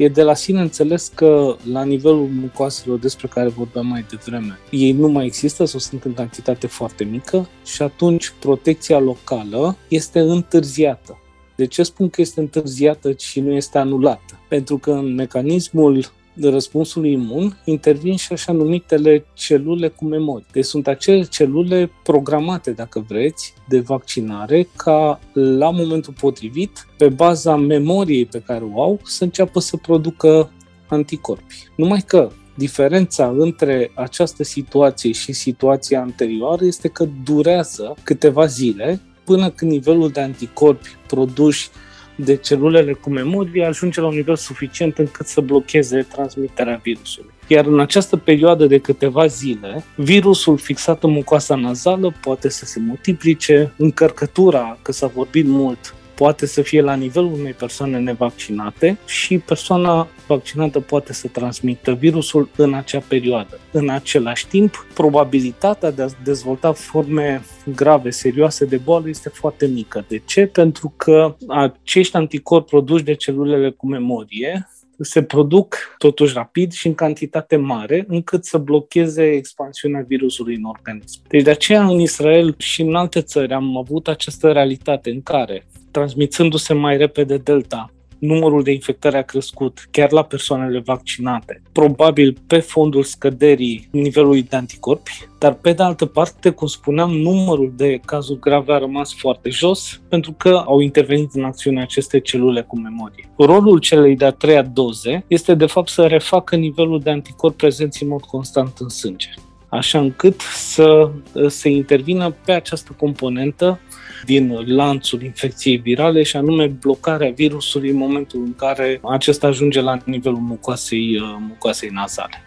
e 0.02 0.08
de 0.08 0.22
la 0.22 0.34
sine 0.34 0.60
înțeles 0.60 1.12
că 1.14 1.56
la 1.72 1.84
nivelul 1.84 2.28
mucoaselor 2.40 2.98
despre 2.98 3.26
care 3.26 3.48
vorbeam 3.48 3.86
mai 3.86 4.04
devreme, 4.10 4.58
ei 4.70 4.92
nu 4.92 5.08
mai 5.08 5.26
există 5.26 5.64
sau 5.64 5.80
sunt 5.80 6.04
în 6.04 6.14
cantitate 6.14 6.66
foarte 6.66 7.04
mică 7.04 7.48
și 7.64 7.82
atunci 7.82 8.32
protecția 8.40 8.98
locală 8.98 9.76
este 9.88 10.20
întârziată. 10.20 11.18
De 11.56 11.66
ce 11.66 11.82
spun 11.82 12.10
că 12.10 12.20
este 12.20 12.40
întârziată 12.40 13.12
și 13.18 13.40
nu 13.40 13.52
este 13.52 13.78
anulată? 13.78 14.40
Pentru 14.48 14.78
că 14.78 14.90
în 14.90 15.14
mecanismul 15.14 16.10
răspunsului 16.40 17.12
imun 17.12 17.56
intervin 17.64 18.16
și 18.16 18.32
așa 18.32 18.52
numitele 18.52 19.24
celule 19.34 19.88
cu 19.88 20.04
memorie. 20.04 20.46
Deci 20.52 20.64
sunt 20.64 20.86
acele 20.86 21.22
celule 21.22 21.90
programate, 22.02 22.70
dacă 22.70 23.04
vreți, 23.08 23.54
de 23.68 23.80
vaccinare 23.80 24.68
ca 24.76 25.20
la 25.32 25.70
momentul 25.70 26.14
potrivit, 26.20 26.86
pe 26.96 27.08
baza 27.08 27.56
memoriei 27.56 28.26
pe 28.26 28.42
care 28.46 28.64
o 28.72 28.82
au, 28.82 29.00
să 29.04 29.24
înceapă 29.24 29.60
să 29.60 29.76
producă 29.76 30.50
anticorpi. 30.88 31.68
Numai 31.76 32.00
că 32.06 32.30
Diferența 32.54 33.34
între 33.36 33.90
această 33.94 34.42
situație 34.42 35.12
și 35.12 35.32
situația 35.32 36.00
anterioară 36.00 36.64
este 36.64 36.88
că 36.88 37.08
durează 37.24 37.94
câteva 38.02 38.46
zile 38.46 39.00
până 39.24 39.50
când 39.50 39.70
nivelul 39.70 40.08
de 40.08 40.20
anticorpi 40.20 40.96
produși 41.06 41.68
de 42.16 42.36
celulele 42.36 42.92
cu 42.92 43.10
memorie 43.10 43.64
ajunge 43.64 44.00
la 44.00 44.06
un 44.06 44.14
nivel 44.14 44.36
suficient 44.36 44.98
încât 44.98 45.26
să 45.26 45.40
blocheze 45.40 46.06
transmiterea 46.12 46.80
virusului. 46.82 47.30
Iar 47.46 47.66
în 47.66 47.80
această 47.80 48.16
perioadă 48.16 48.66
de 48.66 48.78
câteva 48.78 49.26
zile, 49.26 49.84
virusul 49.96 50.58
fixat 50.58 51.02
în 51.02 51.10
mucoasa 51.10 51.54
nazală 51.54 52.14
poate 52.20 52.48
să 52.48 52.64
se 52.64 52.80
multiplice, 52.80 53.72
încărcătura, 53.76 54.78
că 54.82 54.92
s-a 54.92 55.06
vorbit 55.06 55.46
mult 55.46 55.94
poate 56.14 56.46
să 56.46 56.62
fie 56.62 56.80
la 56.80 56.94
nivelul 56.94 57.32
unei 57.32 57.52
persoane 57.52 57.98
nevaccinate 57.98 58.98
și 59.06 59.38
persoana 59.38 60.08
vaccinată 60.26 60.80
poate 60.80 61.12
să 61.12 61.28
transmită 61.28 61.92
virusul 61.92 62.48
în 62.56 62.74
acea 62.74 63.02
perioadă. 63.08 63.58
În 63.70 63.88
același 63.88 64.46
timp, 64.46 64.86
probabilitatea 64.94 65.90
de 65.90 66.02
a 66.02 66.08
dezvolta 66.24 66.72
forme 66.72 67.42
grave, 67.74 68.10
serioase 68.10 68.64
de 68.64 68.76
boală 68.76 69.08
este 69.08 69.28
foarte 69.28 69.66
mică. 69.66 70.04
De 70.08 70.22
ce? 70.24 70.46
Pentru 70.46 70.92
că 70.96 71.36
acești 71.48 72.16
anticorpi 72.16 72.70
produși 72.70 73.04
de 73.04 73.14
celulele 73.14 73.70
cu 73.70 73.86
memorie 73.86 74.66
se 74.98 75.22
produc 75.22 75.76
totuși 75.98 76.34
rapid 76.34 76.72
și 76.72 76.86
în 76.86 76.94
cantitate 76.94 77.56
mare, 77.56 78.04
încât 78.08 78.44
să 78.44 78.58
blocheze 78.58 79.30
expansiunea 79.30 80.04
virusului 80.08 80.54
în 80.54 80.64
organism. 80.64 81.20
Deci 81.28 81.42
de 81.42 81.50
aceea 81.50 81.84
în 81.84 82.00
Israel 82.00 82.54
și 82.58 82.82
în 82.82 82.94
alte 82.94 83.20
țări 83.20 83.52
am 83.52 83.76
avut 83.76 84.08
această 84.08 84.52
realitate 84.52 85.10
în 85.10 85.22
care 85.22 85.66
transmițându-se 85.92 86.74
mai 86.74 86.96
repede 86.96 87.36
Delta, 87.36 87.90
numărul 88.22 88.62
de 88.62 88.72
infectări 88.72 89.16
a 89.16 89.22
crescut 89.22 89.88
chiar 89.90 90.12
la 90.12 90.22
persoanele 90.22 90.82
vaccinate, 90.84 91.62
probabil 91.72 92.36
pe 92.46 92.58
fondul 92.58 93.02
scăderii 93.02 93.88
nivelului 93.90 94.42
de 94.42 94.56
anticorpi, 94.56 95.28
dar 95.38 95.54
pe 95.54 95.72
de 95.72 95.82
altă 95.82 96.06
parte, 96.06 96.50
cum 96.50 96.66
spuneam, 96.66 97.10
numărul 97.10 97.72
de 97.76 98.00
cazuri 98.04 98.40
grave 98.40 98.72
a 98.72 98.78
rămas 98.78 99.14
foarte 99.14 99.50
jos 99.50 100.00
pentru 100.08 100.32
că 100.32 100.62
au 100.66 100.80
intervenit 100.80 101.34
în 101.34 101.44
acțiune 101.44 101.82
aceste 101.82 102.20
celule 102.20 102.62
cu 102.62 102.78
memorie. 102.78 103.28
Rolul 103.38 103.78
celei 103.78 104.16
de-a 104.16 104.30
treia 104.30 104.62
doze 104.62 105.24
este 105.26 105.54
de 105.54 105.66
fapt 105.66 105.88
să 105.88 106.06
refacă 106.06 106.56
nivelul 106.56 107.00
de 107.00 107.10
anticorpi 107.10 107.56
prezenți 107.56 108.02
în 108.02 108.08
mod 108.08 108.24
constant 108.24 108.76
în 108.78 108.88
sânge. 108.88 109.28
Așa 109.68 109.98
încât 109.98 110.40
să 110.40 111.10
se 111.46 111.68
intervină 111.68 112.34
pe 112.44 112.52
această 112.52 112.94
componentă 112.98 113.80
din 114.24 114.58
lanțul 114.66 115.22
infecției 115.22 115.76
virale 115.76 116.22
și 116.22 116.36
anume 116.36 116.66
blocarea 116.66 117.30
virusului 117.30 117.90
în 117.90 117.96
momentul 117.96 118.40
în 118.44 118.54
care 118.54 119.00
acesta 119.02 119.46
ajunge 119.46 119.80
la 119.80 119.98
nivelul 120.04 120.38
mucoasei, 120.38 121.16
uh, 121.16 121.36
mucoasei 121.48 121.88
nazale. 121.92 122.42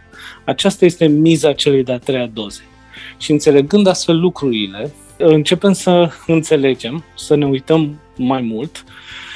Aceasta 0.46 0.86
este 0.86 1.08
miza 1.08 1.53
celei 1.53 1.84
de-a 1.84 1.98
treia 1.98 2.29
doze. 2.34 2.62
Și 3.17 3.32
înțelegând 3.32 3.88
astfel 3.88 4.20
lucrurile, 4.20 4.91
începem 5.17 5.74
să 5.74 6.10
înțelegem, 6.27 7.03
să 7.15 7.36
ne 7.36 7.46
uităm 7.46 8.00
mai 8.17 8.41
mult 8.41 8.84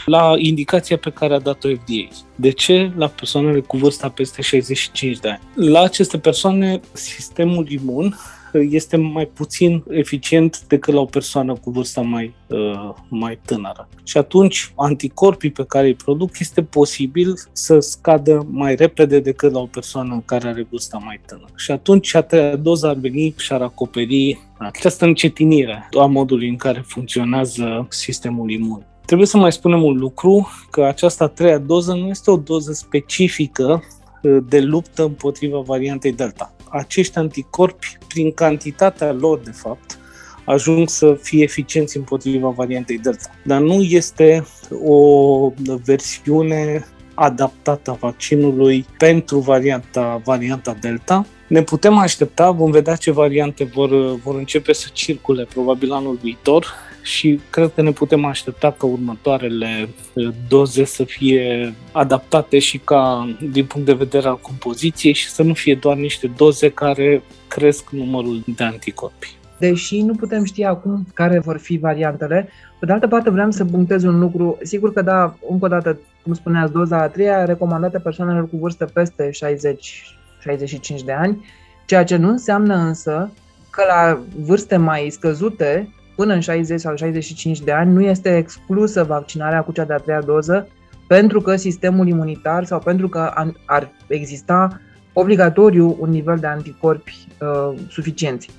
la 0.06 0.34
indicația 0.38 0.98
pe 0.98 1.10
care 1.10 1.34
a 1.34 1.40
dat-o 1.40 1.70
FDA. 1.70 2.16
De 2.36 2.50
ce 2.52 2.92
la 2.98 3.08
persoanele 3.08 3.60
cu 3.60 3.78
vârsta 3.78 4.10
peste 4.10 4.42
65 4.42 5.20
de 5.20 5.30
ani? 5.30 5.70
La 5.70 5.82
aceste 5.82 6.18
persoane, 6.18 6.80
sistemul 6.92 7.70
imun 7.70 8.16
este 8.54 8.98
mai 8.98 9.26
puțin 9.26 9.84
eficient 9.90 10.62
decât 10.68 10.94
la 10.94 11.00
o 11.00 11.06
persoană 11.06 11.54
cu 11.54 11.72
vârsta 11.72 12.02
mai, 12.02 12.34
uh, 12.48 12.94
mai 13.10 13.40
tânără. 13.46 13.88
Și 14.04 14.18
atunci, 14.18 14.74
anticorpii 14.76 15.52
pe 15.52 15.66
care 15.66 15.88
îi 15.88 15.94
produc 15.94 16.40
este 16.40 16.64
posibil 16.64 17.34
să 17.52 17.80
scadă 17.80 18.48
mai 18.52 18.76
repede 18.76 19.20
decât 19.20 19.52
la 19.52 19.60
o 19.60 19.66
persoană 19.66 20.22
care 20.26 20.48
are 20.48 20.68
vârsta 20.70 20.98
mai 20.98 21.22
tânără. 21.26 21.50
Și 21.56 21.72
atunci, 21.72 22.16
a 22.16 22.22
treia 22.22 22.56
doză 22.56 22.88
ar 22.88 22.96
veni 22.96 23.34
și 23.38 23.54
ar 23.54 23.62
acoperi 23.62 24.40
această 24.58 25.06
încetinire 25.06 25.90
a 26.00 26.06
modului 26.06 26.50
în 26.50 26.56
care 26.56 26.84
funcționează 26.88 27.86
sistemul 27.90 28.50
imun. 28.50 28.86
Trebuie 29.06 29.28
să 29.28 29.38
mai 29.38 29.52
spunem 29.52 29.84
un 29.84 29.98
lucru, 29.98 30.50
că 30.72 30.84
această 30.84 31.24
a 31.24 31.28
treia 31.28 31.58
doză 31.58 31.94
nu 31.94 32.08
este 32.08 32.32
o 32.32 32.38
doză 32.38 32.72
specifică 32.72 33.84
uh, 34.22 34.38
de 34.48 34.60
luptă 34.60 35.04
împotriva 35.04 35.60
variantei 35.60 36.14
Delta. 36.14 36.54
Acești 36.70 37.18
anticorpi, 37.18 37.98
prin 38.08 38.32
cantitatea 38.32 39.12
lor, 39.12 39.40
de 39.40 39.52
fapt, 39.52 40.00
ajung 40.46 40.90
să 40.90 41.18
fie 41.22 41.44
eficienți 41.44 41.98
împotriva 41.98 42.50
variantei 42.50 42.98
Delta. 42.98 43.30
Dar 43.44 43.62
nu 43.62 43.82
este 43.82 44.46
o 44.84 45.52
versiune 45.84 46.86
adaptată 47.14 47.92
a 47.92 47.98
vaccinului 48.00 48.86
pentru 48.98 49.40
varianta, 49.40 50.22
varianta 50.24 50.78
Delta. 50.82 51.26
Ne 51.48 51.62
putem 51.62 51.98
aștepta, 51.98 52.52
vom 52.52 52.72
vedea 52.72 52.96
ce 52.96 53.12
variante 53.12 53.64
vor, 53.64 54.16
vor 54.16 54.36
începe 54.36 54.74
să 54.74 54.88
circule 54.94 55.48
probabil 55.54 55.92
anul 55.92 56.20
viitor 56.22 56.66
și 57.10 57.40
cred 57.50 57.72
că 57.76 57.82
ne 57.82 57.92
putem 57.92 58.26
aștepta 58.26 58.72
ca 58.72 58.86
următoarele 58.86 59.90
uh, 60.14 60.28
doze 60.48 60.84
să 60.84 61.04
fie 61.04 61.74
adaptate 61.92 62.60
și 62.60 62.78
ca 62.78 63.30
din 63.52 63.66
punct 63.66 63.86
de 63.86 63.94
vedere 63.94 64.28
al 64.28 64.40
compoziției 64.40 65.14
și 65.14 65.30
să 65.30 65.44
nu 65.44 65.54
fie 65.54 65.76
doar 65.76 65.98
niște 65.98 66.32
doze 66.38 66.70
care 66.70 67.24
cresc 67.48 67.90
numărul 67.90 68.44
de 68.56 68.64
anticorpi. 68.64 69.38
Deși 69.58 70.02
nu 70.02 70.14
putem 70.14 70.44
ști 70.44 70.64
acum 70.64 71.08
care 71.14 71.40
vor 71.40 71.58
fi 71.58 71.78
variantele, 71.78 72.50
pe 72.80 72.86
de 72.86 72.92
altă 72.92 73.08
parte 73.08 73.30
vreau 73.30 73.52
să 73.52 73.66
punctez 73.66 74.04
un 74.04 74.20
lucru. 74.20 74.58
Sigur 74.62 74.94
că 74.94 75.02
da, 75.02 75.36
încă 75.50 75.66
o 75.66 75.68
dată, 75.68 76.00
cum 76.24 76.34
spuneați, 76.34 76.72
doza 76.72 77.02
a 77.02 77.08
treia 77.08 77.46
recomandată 77.46 78.00
persoanelor 78.00 78.50
cu 78.50 78.58
vârstă 78.58 78.86
peste 78.86 79.30
60-65 79.30 81.06
de 81.06 81.12
ani, 81.12 81.46
ceea 81.86 82.04
ce 82.04 82.16
nu 82.16 82.30
înseamnă 82.30 82.76
însă 82.76 83.32
că 83.70 83.84
la 83.88 84.20
vârste 84.46 84.78
mai 84.78 85.08
scăzute 85.10 85.94
până 86.20 86.34
în 86.34 86.40
60 86.40 86.80
sau 86.80 86.96
65 86.96 87.60
de 87.60 87.72
ani 87.72 87.94
nu 87.94 88.02
este 88.02 88.38
exclusă 88.38 89.04
vaccinarea 89.04 89.62
cu 89.62 89.72
cea 89.72 89.84
de-a 89.86 89.98
treia 89.98 90.22
doză 90.22 90.68
pentru 91.08 91.42
că 91.42 91.56
sistemul 91.56 92.08
imunitar 92.08 92.66
sau 92.66 92.80
pentru 92.80 93.10
că 93.10 93.32
ar 93.66 93.92
exista 94.08 94.82
obligatoriu 95.14 95.98
un 96.00 96.10
nivel 96.10 96.38
de 96.38 96.48
anticorpi 96.48 97.28
uh, 97.42 97.80
suficienți. 97.90 98.50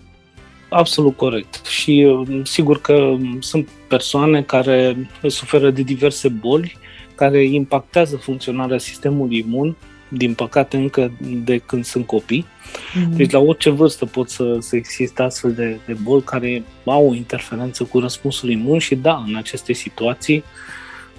Absolut 0.71 1.17
corect. 1.17 1.64
Și 1.64 2.07
uh, 2.09 2.40
sigur 2.45 2.81
că 2.81 3.17
sunt 3.40 3.69
persoane 3.88 4.43
care 4.43 5.09
suferă 5.26 5.71
de 5.71 5.83
diverse 5.83 6.29
boli 6.29 6.76
care 7.14 7.45
impactează 7.45 8.17
funcționarea 8.17 8.79
sistemului 8.79 9.38
imun 9.38 9.76
din 10.11 10.35
păcate, 10.35 10.76
încă 10.76 11.12
de 11.21 11.59
când 11.59 11.85
sunt 11.85 12.07
copii. 12.07 12.47
Mm-hmm. 12.47 13.17
Deci, 13.17 13.31
la 13.31 13.38
orice 13.38 13.71
vârstă 13.71 14.07
pot 14.07 14.31
să, 14.31 14.57
să 14.59 14.76
existe 14.76 15.23
astfel 15.23 15.52
de, 15.52 15.79
de 15.87 15.97
boli 16.02 16.23
care 16.23 16.64
au 16.85 17.09
o 17.09 17.14
interferență 17.14 17.85
cu 17.85 17.99
răspunsul 17.99 18.50
imun 18.50 18.79
și, 18.79 18.95
da, 18.95 19.25
în 19.26 19.35
aceste 19.35 19.73
situații 19.73 20.45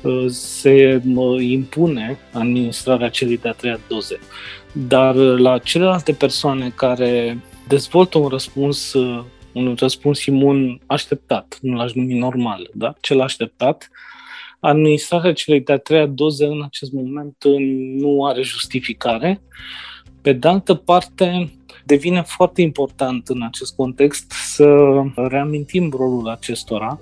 uh, 0.01 0.25
se 0.27 1.01
impune 1.39 2.17
administrarea 2.31 3.09
celei 3.09 3.37
de-a 3.37 3.51
treia 3.51 3.79
doze. 3.87 4.19
Dar 4.71 5.15
uh, 5.15 5.39
la 5.39 5.57
celelalte 5.57 6.11
persoane 6.13 6.71
care 6.75 7.39
dezvoltă 7.67 8.17
un 8.17 8.27
răspuns 8.27 8.93
uh, 8.93 9.23
un 9.53 9.75
răspuns 9.79 10.25
imun 10.25 10.79
așteptat, 10.85 11.57
nu 11.61 11.75
l-aș 11.75 11.93
numi 11.93 12.17
normal, 12.17 12.69
da? 12.73 12.93
cel 12.99 13.21
așteptat, 13.21 13.89
Administrarea 14.63 15.33
celei 15.33 15.61
de-a 15.61 15.77
treia 15.77 16.05
doze 16.05 16.45
în 16.45 16.63
acest 16.63 16.91
moment 16.91 17.35
nu 17.97 18.25
are 18.25 18.41
justificare. 18.41 19.41
Pe 20.21 20.33
de 20.33 20.47
altă 20.47 20.73
parte, 20.73 21.51
devine 21.85 22.21
foarte 22.21 22.61
important 22.61 23.27
în 23.27 23.41
acest 23.41 23.75
context 23.75 24.31
să 24.31 24.87
reamintim 25.15 25.91
rolul 25.97 26.29
acestora. 26.29 26.99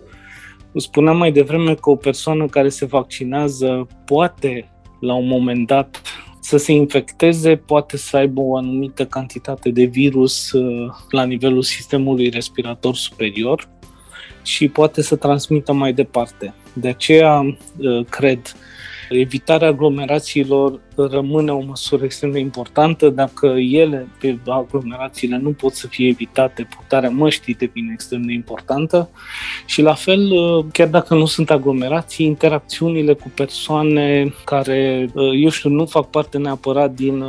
Spuneam 0.75 1.17
mai 1.17 1.31
devreme 1.31 1.75
că 1.75 1.89
o 1.89 1.95
persoană 1.95 2.45
care 2.45 2.69
se 2.69 2.85
vaccinează 2.85 3.87
poate, 4.05 4.71
la 4.99 5.13
un 5.13 5.27
moment 5.27 5.67
dat, 5.67 6.01
să 6.39 6.57
se 6.57 6.71
infecteze, 6.71 7.55
poate 7.55 7.97
să 7.97 8.17
aibă 8.17 8.41
o 8.41 8.57
anumită 8.57 9.05
cantitate 9.05 9.69
de 9.69 9.83
virus 9.83 10.51
uh, 10.51 10.91
la 11.09 11.23
nivelul 11.23 11.61
sistemului 11.61 12.29
respirator 12.29 12.95
superior 12.95 13.69
și 14.43 14.67
poate 14.67 15.01
să 15.01 15.15
transmită 15.15 15.73
mai 15.73 15.93
departe. 15.93 16.53
De 16.73 16.87
aceea, 16.87 17.57
uh, 17.77 18.05
cred, 18.09 18.55
evitarea 19.09 19.67
aglomerațiilor 19.67 20.79
rămâne 20.95 21.51
o 21.51 21.59
măsură 21.59 22.03
extrem 22.03 22.31
de 22.31 22.39
importantă. 22.39 23.09
Dacă 23.09 23.47
ele, 23.57 24.07
pe 24.19 24.37
aglomerațiile, 24.45 25.37
nu 25.37 25.49
pot 25.49 25.73
să 25.73 25.87
fie 25.87 26.07
evitate, 26.07 26.67
purtarea 26.75 27.09
măștii 27.09 27.53
devine 27.53 27.91
extrem 27.93 28.21
de 28.21 28.33
importantă 28.33 29.09
și 29.65 29.81
la 29.81 29.93
fel, 29.93 30.31
uh, 30.31 30.65
chiar 30.71 30.87
dacă 30.87 31.15
nu 31.15 31.25
sunt 31.25 31.49
aglomerații, 31.49 32.25
interacțiunile 32.25 33.13
cu 33.13 33.31
persoane 33.35 34.33
care, 34.45 35.09
uh, 35.13 35.31
eu 35.41 35.49
știu, 35.49 35.69
nu 35.69 35.85
fac 35.85 36.09
parte 36.09 36.37
neapărat 36.37 36.93
din, 36.93 37.23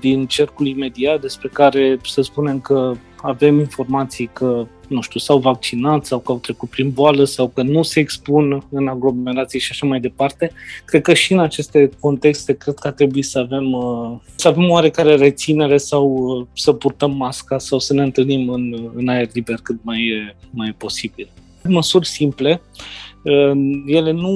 din 0.00 0.26
cercul 0.26 0.66
imediat, 0.66 1.20
despre 1.20 1.48
care 1.52 1.98
să 2.04 2.22
spunem 2.22 2.60
că 2.60 2.92
avem 3.22 3.58
informații 3.58 4.30
că, 4.32 4.66
nu 4.88 5.00
știu, 5.00 5.20
s-au 5.20 5.38
vaccinat 5.38 6.04
sau 6.04 6.18
că 6.18 6.32
au 6.32 6.38
trecut 6.38 6.68
prin 6.68 6.90
boală 6.90 7.24
sau 7.24 7.48
că 7.48 7.62
nu 7.62 7.82
se 7.82 8.00
expun 8.00 8.66
în 8.70 8.88
aglomerații 8.88 9.60
și 9.60 9.68
așa 9.70 9.86
mai 9.86 10.00
departe. 10.00 10.52
Cred 10.84 11.02
că 11.02 11.14
și 11.14 11.32
în 11.32 11.38
aceste 11.38 11.90
contexte, 12.00 12.56
cred 12.56 12.74
că 12.74 12.86
ar 12.86 12.92
trebui 12.92 13.22
să 13.22 13.38
avem, 13.38 13.72
uh, 13.72 14.18
să 14.34 14.48
avem 14.48 14.70
oarecare 14.70 15.14
reținere 15.14 15.76
sau 15.76 16.06
uh, 16.08 16.46
să 16.52 16.72
purtăm 16.72 17.16
masca 17.16 17.58
sau 17.58 17.78
să 17.78 17.92
ne 17.92 18.02
întâlnim 18.02 18.48
în, 18.48 18.90
în 18.94 19.08
aer 19.08 19.28
liber 19.32 19.58
cât 19.62 19.78
mai 19.82 20.00
e, 20.00 20.36
mai 20.50 20.68
e 20.68 20.74
posibil. 20.78 21.28
Măsuri 21.62 22.06
simple, 22.06 22.60
uh, 23.22 23.52
ele 23.86 24.10
nu 24.10 24.30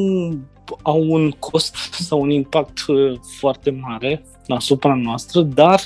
au 0.82 1.10
un 1.10 1.30
cost 1.30 1.76
sau 2.08 2.20
un 2.20 2.30
impact 2.30 2.78
foarte 3.38 3.70
mare 3.70 4.24
asupra 4.48 4.94
noastră, 4.94 5.40
dar 5.40 5.80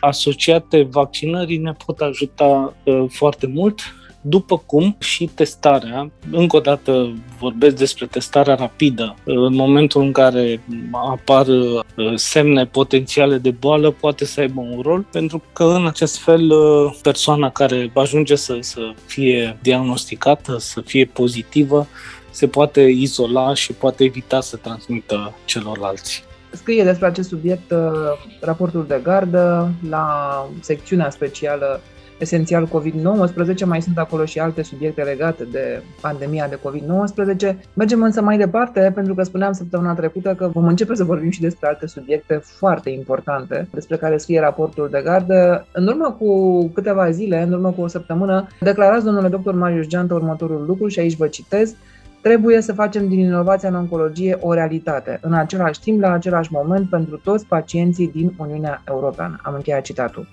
asociate 0.00 0.82
vaccinării 0.82 1.56
ne 1.56 1.72
pot 1.86 2.00
ajuta 2.00 2.74
uh, 2.84 3.04
foarte 3.08 3.46
mult, 3.46 3.80
după 4.26 4.62
cum 4.66 4.96
și 4.98 5.30
testarea, 5.34 6.10
încă 6.30 6.56
o 6.56 6.60
dată 6.60 7.12
vorbesc 7.38 7.76
despre 7.76 8.06
testarea 8.06 8.54
rapidă, 8.54 9.14
în 9.24 9.54
momentul 9.54 10.02
în 10.02 10.12
care 10.12 10.60
apar 10.92 11.46
uh, 11.46 11.80
semne 12.14 12.66
potențiale 12.66 13.38
de 13.38 13.50
boală, 13.50 13.90
poate 13.90 14.24
să 14.24 14.40
aibă 14.40 14.60
un 14.60 14.80
rol, 14.80 15.06
pentru 15.12 15.42
că 15.52 15.64
în 15.64 15.86
acest 15.86 16.18
fel 16.18 16.50
uh, 16.50 16.96
persoana 17.02 17.50
care 17.50 17.90
ajunge 17.94 18.34
să, 18.34 18.56
să 18.60 18.80
fie 19.06 19.58
diagnosticată, 19.62 20.56
să 20.58 20.80
fie 20.80 21.04
pozitivă, 21.04 21.86
se 22.30 22.46
poate 22.46 22.80
izola 22.80 23.54
și 23.54 23.72
poate 23.72 24.04
evita 24.04 24.40
să 24.40 24.56
transmită 24.56 25.34
celorlalți. 25.44 26.24
scrie 26.50 26.84
despre 26.84 27.06
acest 27.06 27.28
subiect 27.28 27.70
uh, 27.70 27.78
raportul 28.40 28.84
de 28.88 29.00
gardă 29.02 29.70
la 29.88 30.06
secțiunea 30.60 31.10
specială 31.10 31.80
esențial 32.24 32.68
COVID-19, 32.68 33.64
mai 33.64 33.82
sunt 33.82 33.98
acolo 33.98 34.24
și 34.24 34.38
alte 34.38 34.62
subiecte 34.62 35.02
legate 35.02 35.44
de 35.52 35.82
pandemia 36.00 36.48
de 36.48 36.58
COVID-19. 36.58 37.56
Mergem 37.74 38.02
însă 38.02 38.22
mai 38.22 38.36
departe, 38.38 38.92
pentru 38.94 39.14
că 39.14 39.22
spuneam 39.22 39.52
săptămâna 39.52 39.94
trecută 39.94 40.34
că 40.34 40.48
vom 40.52 40.66
începe 40.66 40.94
să 40.94 41.04
vorbim 41.04 41.30
și 41.30 41.40
despre 41.40 41.68
alte 41.68 41.86
subiecte 41.86 42.40
foarte 42.44 42.90
importante 42.90 43.68
despre 43.72 43.96
care 43.96 44.16
scrie 44.16 44.40
raportul 44.40 44.88
de 44.90 45.00
gardă. 45.04 45.66
În 45.72 45.86
urmă 45.86 46.16
cu 46.18 46.62
câteva 46.68 47.10
zile, 47.10 47.42
în 47.42 47.52
urmă 47.52 47.70
cu 47.70 47.80
o 47.80 47.86
săptămână, 47.86 48.46
declarați, 48.60 49.04
domnule 49.04 49.28
doctor 49.28 49.54
Marius 49.54 49.86
Geantă, 49.86 50.14
următorul 50.14 50.64
lucru 50.66 50.88
și 50.88 50.98
aici 50.98 51.16
vă 51.16 51.26
citez. 51.26 51.74
Trebuie 52.22 52.60
să 52.60 52.72
facem 52.72 53.08
din 53.08 53.18
inovația 53.18 53.68
în 53.68 53.74
oncologie 53.74 54.36
o 54.40 54.52
realitate, 54.52 55.18
în 55.22 55.32
același 55.32 55.80
timp, 55.80 56.00
la 56.00 56.12
același 56.12 56.52
moment, 56.52 56.88
pentru 56.88 57.16
toți 57.16 57.46
pacienții 57.46 58.08
din 58.08 58.34
Uniunea 58.38 58.82
Europeană. 58.88 59.38
Am 59.42 59.54
încheiat 59.54 59.82
citatul. 59.82 60.28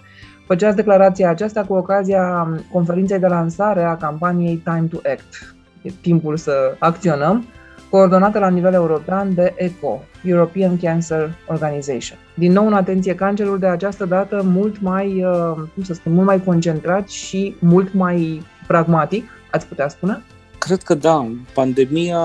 Făceați 0.51 0.75
declarația 0.75 1.29
aceasta 1.29 1.63
cu 1.63 1.74
ocazia 1.74 2.48
conferinței 2.72 3.20
de 3.20 3.27
lansare 3.27 3.84
a 3.84 3.98
campaniei 3.98 4.55
Time 4.55 4.88
to 4.91 4.98
Act. 5.12 5.55
E 5.81 5.91
timpul 6.01 6.38
să 6.38 6.75
acționăm, 6.79 7.46
coordonată 7.89 8.39
la 8.39 8.50
nivel 8.50 8.74
european 8.74 9.34
de 9.34 9.53
ECO, 9.55 10.03
European 10.24 10.77
Cancer 10.77 11.29
Organization. 11.48 12.17
Din 12.36 12.51
nou, 12.51 12.67
în 12.67 12.74
atenție, 12.74 13.15
cancerul 13.15 13.60
de 13.60 13.67
această 13.67 14.05
dată 14.05 14.41
mult 14.43 14.81
mai, 14.81 15.24
uh, 15.24 15.53
cum 15.74 15.84
să 15.84 15.93
spun, 15.93 16.13
mult 16.13 16.25
mai 16.25 16.43
concentrat 16.43 17.08
și 17.08 17.55
mult 17.60 17.93
mai 17.93 18.41
pragmatic, 18.67 19.29
ați 19.51 19.67
putea 19.67 19.88
spune? 19.88 20.22
Cred 20.65 20.82
că 20.82 20.94
da. 20.94 21.32
Pandemia 21.53 22.20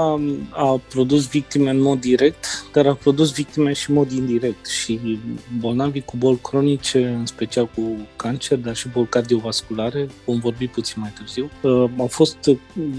a 0.51 0.81
produs 0.89 1.29
victime 1.29 1.71
în 1.71 1.81
mod 1.81 2.01
direct, 2.01 2.47
dar 2.73 2.87
a 2.87 2.95
produs 2.95 3.33
victime 3.33 3.73
și 3.73 3.91
în 3.91 3.97
mod 3.97 4.11
indirect. 4.11 4.67
Și 4.67 5.19
bolnavii 5.59 6.05
cu 6.05 6.17
boli 6.17 6.39
cronice, 6.43 7.07
în 7.07 7.27
special 7.27 7.67
cu 7.67 8.09
cancer, 8.17 8.59
dar 8.59 8.77
și 8.77 8.89
boli 8.89 9.09
cardiovasculare, 9.09 10.09
vom 10.25 10.39
vorbi 10.39 10.69
puțin 10.69 11.01
mai 11.01 11.13
târziu, 11.19 11.51
uh, 11.63 11.91
au 11.99 12.07
fost 12.07 12.39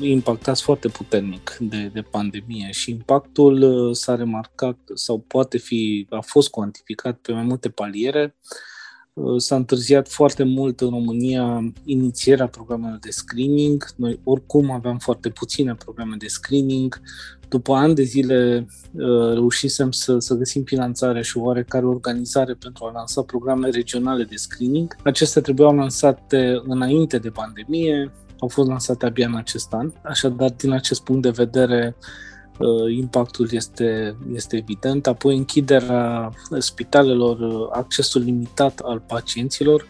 impactați 0.01 0.61
foarte 0.61 0.87
puternic 0.87 1.57
de, 1.59 1.89
de 1.93 2.01
pandemie 2.01 2.71
și 2.71 2.91
impactul 2.91 3.61
uh, 3.61 3.95
s-a 3.95 4.15
remarcat 4.15 4.77
sau 4.93 5.19
poate 5.27 5.57
fi, 5.57 6.07
a 6.09 6.19
fost 6.19 6.49
cuantificat 6.49 7.17
pe 7.17 7.31
mai 7.31 7.43
multe 7.43 7.69
paliere. 7.69 8.35
Uh, 9.17 9.41
s-a 9.41 9.55
întârziat 9.55 10.09
foarte 10.09 10.43
mult 10.43 10.81
în 10.81 10.89
România 10.89 11.73
inițierea 11.83 12.47
programelor 12.47 12.99
de 12.99 13.09
screening. 13.09 13.85
Noi 13.95 14.19
oricum 14.23 14.71
aveam 14.71 14.97
foarte 14.97 15.29
puține 15.29 15.75
programe 15.75 16.15
de 16.19 16.27
screening. 16.27 17.01
După 17.49 17.73
ani 17.73 17.95
de 17.95 18.03
zile 18.03 18.67
uh, 18.91 19.33
reușisem 19.33 19.91
să, 19.91 20.19
să 20.19 20.33
găsim 20.35 20.63
finanțare 20.63 21.21
și 21.21 21.37
oarecare 21.37 21.85
organizare 21.85 22.53
pentru 22.53 22.85
a 22.85 22.91
lansa 22.91 23.21
programe 23.21 23.69
regionale 23.69 24.23
de 24.23 24.35
screening. 24.35 24.95
Acestea 25.03 25.41
trebuiau 25.41 25.75
lansate 25.75 26.61
înainte 26.63 27.17
de 27.17 27.29
pandemie, 27.29 28.11
au 28.39 28.47
fost 28.47 28.67
lansate 28.67 29.05
abia 29.05 29.27
în 29.27 29.35
acest 29.35 29.73
an. 29.73 29.91
Așadar, 30.03 30.49
din 30.49 30.71
acest 30.71 31.03
punct 31.03 31.21
de 31.21 31.29
vedere, 31.29 31.95
Uh, 31.99 32.05
impactul 32.97 33.47
este, 33.51 34.15
este 34.33 34.55
evident. 34.55 35.07
Apoi 35.07 35.37
închiderea 35.37 36.31
spitalelor, 36.57 37.39
uh, 37.39 37.67
accesul 37.71 38.21
limitat 38.21 38.79
al 38.79 39.01
pacienților 39.07 39.85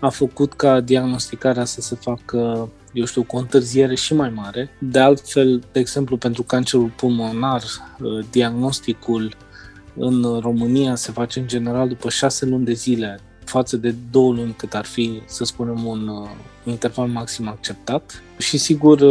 a 0.00 0.08
făcut 0.08 0.52
ca 0.52 0.80
diagnosticarea 0.80 1.64
să 1.64 1.80
se 1.80 1.94
facă, 1.94 2.68
eu 2.92 3.04
știu, 3.04 3.22
cu 3.22 3.36
o 3.36 3.38
întârziere 3.38 3.94
și 3.94 4.14
mai 4.14 4.30
mare. 4.30 4.70
De 4.78 4.98
altfel, 4.98 5.62
de 5.72 5.80
exemplu, 5.80 6.16
pentru 6.16 6.42
cancerul 6.42 6.92
pulmonar, 6.96 7.62
uh, 7.62 8.24
diagnosticul 8.30 9.36
în 9.96 10.38
România 10.40 10.94
se 10.94 11.12
face 11.12 11.40
în 11.40 11.46
general 11.46 11.88
după 11.88 12.08
șase 12.08 12.46
luni 12.46 12.64
de 12.64 12.72
zile 12.72 13.20
față 13.44 13.76
de 13.76 13.94
două 14.10 14.32
luni 14.32 14.54
cât 14.56 14.74
ar 14.74 14.84
fi, 14.84 15.22
să 15.26 15.44
spunem, 15.44 15.86
un 15.86 16.26
interval 16.64 17.06
maxim 17.06 17.48
acceptat. 17.48 18.22
Și 18.38 18.58
sigur, 18.58 19.02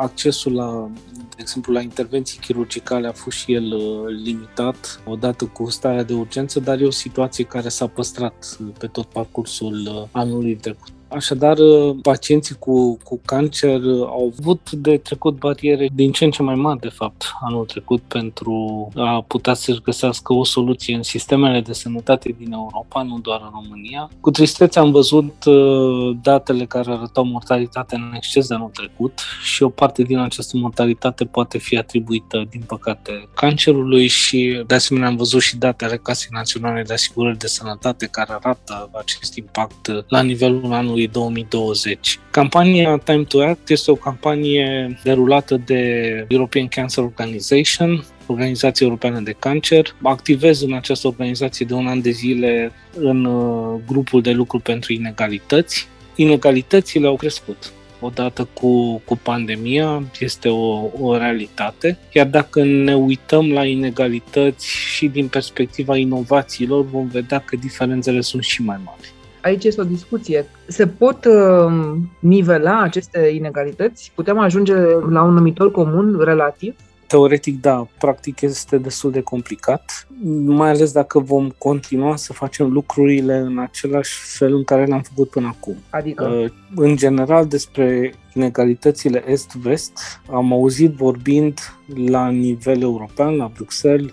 accesul 0.00 0.54
la 0.54 0.90
de 1.36 1.40
exemplu, 1.40 1.72
la 1.72 1.80
intervenții 1.80 2.38
chirurgicale 2.38 3.06
a 3.06 3.12
fost 3.12 3.36
și 3.36 3.52
el 3.52 3.72
uh, 3.72 4.04
limitat 4.24 5.00
odată 5.06 5.44
cu 5.44 5.70
starea 5.70 6.02
de 6.02 6.12
urgență, 6.12 6.60
dar 6.60 6.80
e 6.80 6.86
o 6.86 6.90
situație 6.90 7.44
care 7.44 7.68
s-a 7.68 7.86
păstrat 7.86 8.58
pe 8.78 8.86
tot 8.86 9.06
parcursul 9.06 9.86
uh, 9.86 10.08
anului 10.12 10.56
trecut. 10.56 10.93
Așadar, 11.08 11.58
uh, 11.58 11.96
pacienții 12.02 12.56
cu, 12.58 12.98
cu 13.02 13.20
cancer 13.24 13.80
uh, 13.80 14.06
au 14.06 14.34
avut 14.38 14.70
de 14.70 14.96
trecut 14.96 15.38
bariere 15.38 15.88
din 15.94 16.12
ce 16.12 16.24
în 16.24 16.30
ce 16.30 16.42
mai 16.42 16.54
mari, 16.54 16.80
de 16.80 16.88
fapt, 16.88 17.32
anul 17.40 17.64
trecut 17.64 18.02
pentru 18.02 18.88
a 18.94 19.24
putea 19.26 19.54
să-și 19.54 19.80
găsească 19.80 20.32
o 20.32 20.44
soluție 20.44 20.94
în 20.94 21.02
sistemele 21.02 21.60
de 21.60 21.72
sănătate 21.72 22.34
din 22.38 22.52
Europa, 22.52 23.02
nu 23.02 23.18
doar 23.18 23.40
în 23.42 23.50
România. 23.62 24.10
Cu 24.20 24.30
tristețe 24.30 24.78
am 24.78 24.90
văzut 24.90 25.44
uh, 25.44 26.16
datele 26.22 26.64
care 26.64 26.90
arătau 26.90 27.24
mortalitatea 27.24 27.98
în 27.98 28.12
exces 28.14 28.46
de 28.48 28.54
anul 28.54 28.70
trecut 28.72 29.20
și 29.42 29.62
o 29.62 29.68
parte 29.68 30.02
din 30.02 30.18
această 30.18 30.56
mortalitate 30.56 31.24
poate 31.24 31.58
fi 31.58 31.76
atribuită, 31.76 32.46
din 32.50 32.62
păcate, 32.66 33.28
cancerului 33.34 34.06
și, 34.06 34.62
de 34.66 34.74
asemenea, 34.74 35.08
am 35.08 35.16
văzut 35.16 35.40
și 35.40 35.56
datele 35.56 35.96
Casei 35.96 36.28
Naționale 36.32 36.82
de 36.82 36.92
Asigurări 36.92 37.38
de 37.38 37.46
Sănătate 37.46 38.06
care 38.06 38.32
arată 38.32 38.90
acest 38.92 39.36
impact 39.36 40.04
la 40.08 40.22
nivelul 40.22 40.72
anului 40.72 41.03
anului 41.04 41.08
2020. 41.08 42.18
Campania 42.30 42.96
Time 42.96 43.24
to 43.24 43.42
Act 43.42 43.68
este 43.68 43.90
o 43.90 43.94
campanie 43.94 44.98
derulată 45.02 45.56
de 45.56 46.24
European 46.28 46.68
Cancer 46.68 47.04
Organization, 47.04 48.04
Organizația 48.26 48.86
Europeană 48.86 49.20
de 49.20 49.36
Cancer. 49.38 49.94
Activez 50.02 50.62
în 50.62 50.72
această 50.72 51.06
organizație 51.06 51.66
de 51.66 51.74
un 51.74 51.86
an 51.86 52.00
de 52.00 52.10
zile 52.10 52.72
în 52.96 53.24
uh, 53.24 53.80
grupul 53.86 54.22
de 54.22 54.30
lucru 54.30 54.58
pentru 54.58 54.92
inegalități. 54.92 55.88
Inegalitățile 56.14 57.06
au 57.06 57.16
crescut 57.16 57.72
odată 58.00 58.48
cu, 58.52 59.02
cu 59.04 59.16
pandemia, 59.16 60.02
este 60.20 60.48
o, 60.48 60.90
o 61.00 61.16
realitate. 61.16 61.98
Iar 62.12 62.26
dacă 62.26 62.64
ne 62.64 62.94
uităm 62.94 63.52
la 63.52 63.64
inegalități 63.64 64.66
și 64.68 65.06
din 65.06 65.28
perspectiva 65.28 65.96
inovațiilor, 65.96 66.84
vom 66.84 67.06
vedea 67.06 67.38
că 67.38 67.56
diferențele 67.56 68.20
sunt 68.20 68.42
și 68.42 68.62
mai 68.62 68.80
mari 68.84 69.13
aici 69.44 69.64
este 69.64 69.80
o 69.80 69.84
discuție. 69.84 70.46
Se 70.66 70.86
pot 70.86 71.24
uh, 71.24 71.96
nivela 72.18 72.80
aceste 72.80 73.30
inegalități? 73.34 74.12
Putem 74.14 74.38
ajunge 74.38 74.74
la 75.10 75.22
un 75.22 75.32
numitor 75.32 75.70
comun 75.70 76.20
relativ? 76.24 76.74
Teoretic, 77.06 77.60
da. 77.60 77.86
Practic 77.98 78.40
este 78.40 78.78
destul 78.78 79.10
de 79.10 79.20
complicat, 79.20 80.06
mai 80.44 80.70
ales 80.70 80.92
dacă 80.92 81.18
vom 81.18 81.50
continua 81.58 82.16
să 82.16 82.32
facem 82.32 82.72
lucrurile 82.72 83.36
în 83.36 83.58
același 83.58 84.18
fel 84.38 84.54
în 84.54 84.64
care 84.64 84.84
le-am 84.84 85.02
făcut 85.02 85.30
până 85.30 85.46
acum. 85.46 85.76
Adică? 85.90 86.24
Uh, 86.24 86.50
în 86.74 86.96
general, 86.96 87.46
despre 87.46 88.14
inegalitățile 88.34 89.24
est-vest 89.26 89.98
am 90.30 90.52
auzit 90.52 90.90
vorbind 90.90 91.58
la 92.06 92.28
nivel 92.28 92.82
european, 92.82 93.36
la 93.36 93.50
Bruxelles, 93.54 94.12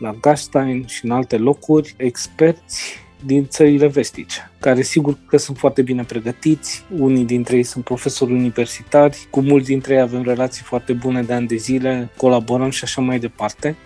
la 0.00 0.14
Gastein 0.20 0.86
și 0.86 1.04
în 1.04 1.10
alte 1.10 1.36
locuri, 1.36 1.94
experți 1.96 3.01
din 3.24 3.46
țările 3.46 3.86
vestice, 3.86 4.50
care 4.60 4.82
sigur 4.82 5.16
că 5.26 5.36
sunt 5.36 5.56
foarte 5.58 5.82
bine 5.82 6.04
pregătiți, 6.04 6.84
unii 6.98 7.24
dintre 7.24 7.56
ei 7.56 7.62
sunt 7.62 7.84
profesori 7.84 8.32
universitari, 8.32 9.26
cu 9.30 9.40
mulți 9.40 9.66
dintre 9.66 9.94
ei 9.94 10.00
avem 10.00 10.22
relații 10.22 10.62
foarte 10.62 10.92
bune 10.92 11.22
de 11.22 11.32
ani 11.32 11.46
de 11.46 11.56
zile, 11.56 12.10
colaborăm 12.16 12.70
și 12.70 12.84
așa 12.84 13.00
mai 13.00 13.18
departe, 13.18 13.76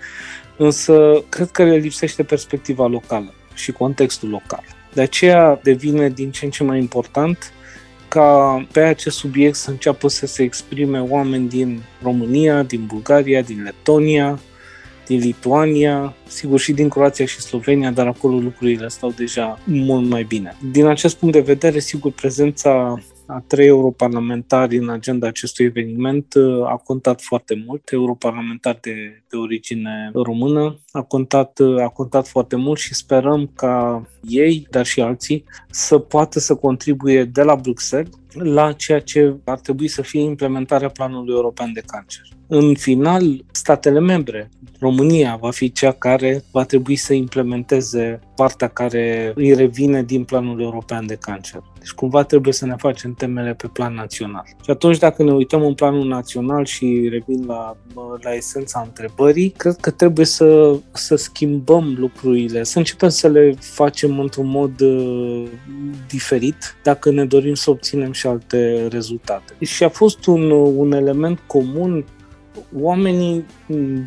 însă 0.57 1.25
cred 1.29 1.51
că 1.51 1.65
le 1.65 1.77
lipsește 1.77 2.23
perspectiva 2.23 2.87
locală 2.87 3.35
și 3.55 3.73
contextul 3.73 4.29
local. 4.29 4.65
De 4.93 5.01
aceea 5.01 5.61
devine 5.63 6.09
din 6.09 6.31
ce 6.31 6.45
în 6.45 6.51
ce 6.51 6.65
mai 6.65 6.79
important 6.79 7.53
ca 8.09 8.67
pe 8.73 8.81
acest 8.81 9.17
subiect 9.17 9.55
să 9.55 9.71
înceapă 9.71 10.09
să 10.09 10.27
se 10.27 10.43
exprime 10.43 11.01
oameni 11.01 11.49
din 11.49 11.83
România, 12.03 12.63
din 12.63 12.87
Bulgaria, 12.87 13.41
din 13.41 13.63
Letonia, 13.63 14.39
din 15.07 15.19
Lituania, 15.19 16.15
sigur 16.27 16.59
și 16.59 16.73
din 16.73 16.89
Croația 16.89 17.27
și 17.27 17.41
Slovenia, 17.41 17.91
dar 17.91 18.07
acolo 18.07 18.39
lucrurile 18.39 18.89
stau 18.89 19.11
deja 19.11 19.59
mult 19.65 20.09
mai 20.09 20.23
bine. 20.23 20.57
Din 20.73 20.87
acest 20.87 21.17
punct 21.17 21.35
de 21.35 21.41
vedere, 21.41 21.79
sigur, 21.79 22.13
prezența 22.13 23.01
a 23.27 23.45
trei 23.47 23.67
europarlamentari 23.67 24.77
în 24.77 24.89
agenda 24.89 25.27
acestui 25.27 25.65
eveniment 25.65 26.35
uh, 26.35 26.67
a 26.67 26.77
contat 26.85 27.21
foarte 27.21 27.65
mult. 27.67 27.91
Europarlamentar 27.93 28.79
de, 28.81 29.23
de 29.31 29.37
origine 29.37 30.11
română 30.15 30.79
a 30.93 31.03
contat, 31.03 31.59
uh, 31.59 31.83
a 31.83 31.89
contat 31.89 32.29
foarte 32.29 32.57
mult 32.57 32.79
și 32.79 32.95
sperăm 32.95 33.51
ca 33.55 34.07
ei, 34.29 34.67
dar 34.71 34.87
și 34.87 35.01
alții, 35.01 35.45
să 35.71 35.99
poată 35.99 36.39
să 36.39 36.55
contribuie 36.55 37.25
de 37.25 37.43
la 37.43 37.55
Bruxelles 37.55 38.13
la 38.39 38.73
ceea 38.73 39.01
ce 39.01 39.37
ar 39.45 39.59
trebui 39.61 39.89
să 39.89 40.03
fie 40.03 40.21
implementarea 40.21 40.89
planului 40.89 41.35
european 41.35 41.73
de 41.73 41.83
cancer. 41.87 42.23
În 42.49 42.75
final, 42.75 43.45
statele 43.53 44.01
membre, 44.01 44.49
România 44.81 45.37
va 45.41 45.51
fi 45.51 45.73
cea 45.73 45.93
care 45.93 46.45
va 46.51 46.65
trebui 46.65 46.97
să 46.97 47.13
implementeze 47.13 48.21
partea 48.37 48.69
care 48.69 49.33
îi 49.35 49.55
revine 49.55 50.03
din 50.03 50.25
planul 50.25 50.61
european 50.61 51.07
de 51.07 51.15
cancer. 51.15 51.63
Deci 51.79 51.91
cumva 51.91 52.23
trebuie 52.23 52.53
să 52.53 52.67
ne 52.67 52.75
facem 52.79 53.13
temele 53.13 53.55
pe 53.55 53.67
plan 53.73 53.95
național. 53.95 54.45
Și 54.65 54.71
atunci 54.71 54.99
dacă 54.99 55.23
ne 55.23 55.33
uităm 55.33 55.63
în 55.63 55.75
planul 55.75 56.07
național 56.07 56.65
și 56.65 57.09
revin 57.11 57.45
la, 57.47 57.77
la 58.21 58.35
esența 58.35 58.83
întrebării, 58.87 59.51
cred 59.51 59.77
că 59.81 59.91
trebuie 59.91 60.27
să, 60.27 60.79
să 60.93 61.17
schimbăm 61.17 61.95
lucrurile, 61.99 62.63
să 62.63 62.79
începem 62.79 63.09
să 63.09 63.29
le 63.29 63.55
facem 63.61 64.16
într-un 64.19 64.47
mod 64.49 64.81
uh, 64.81 65.49
diferit 66.09 66.77
dacă 66.83 67.11
ne 67.11 67.25
dorim 67.25 67.55
să 67.55 67.71
obținem 67.71 68.13
și 68.13 68.27
alte 68.27 68.87
rezultate. 68.87 69.55
Și 69.61 69.85
a 69.85 69.89
fost 69.89 70.27
un, 70.27 70.51
un 70.51 70.93
element 70.93 71.41
comun 71.47 72.05
oamenii 72.81 73.45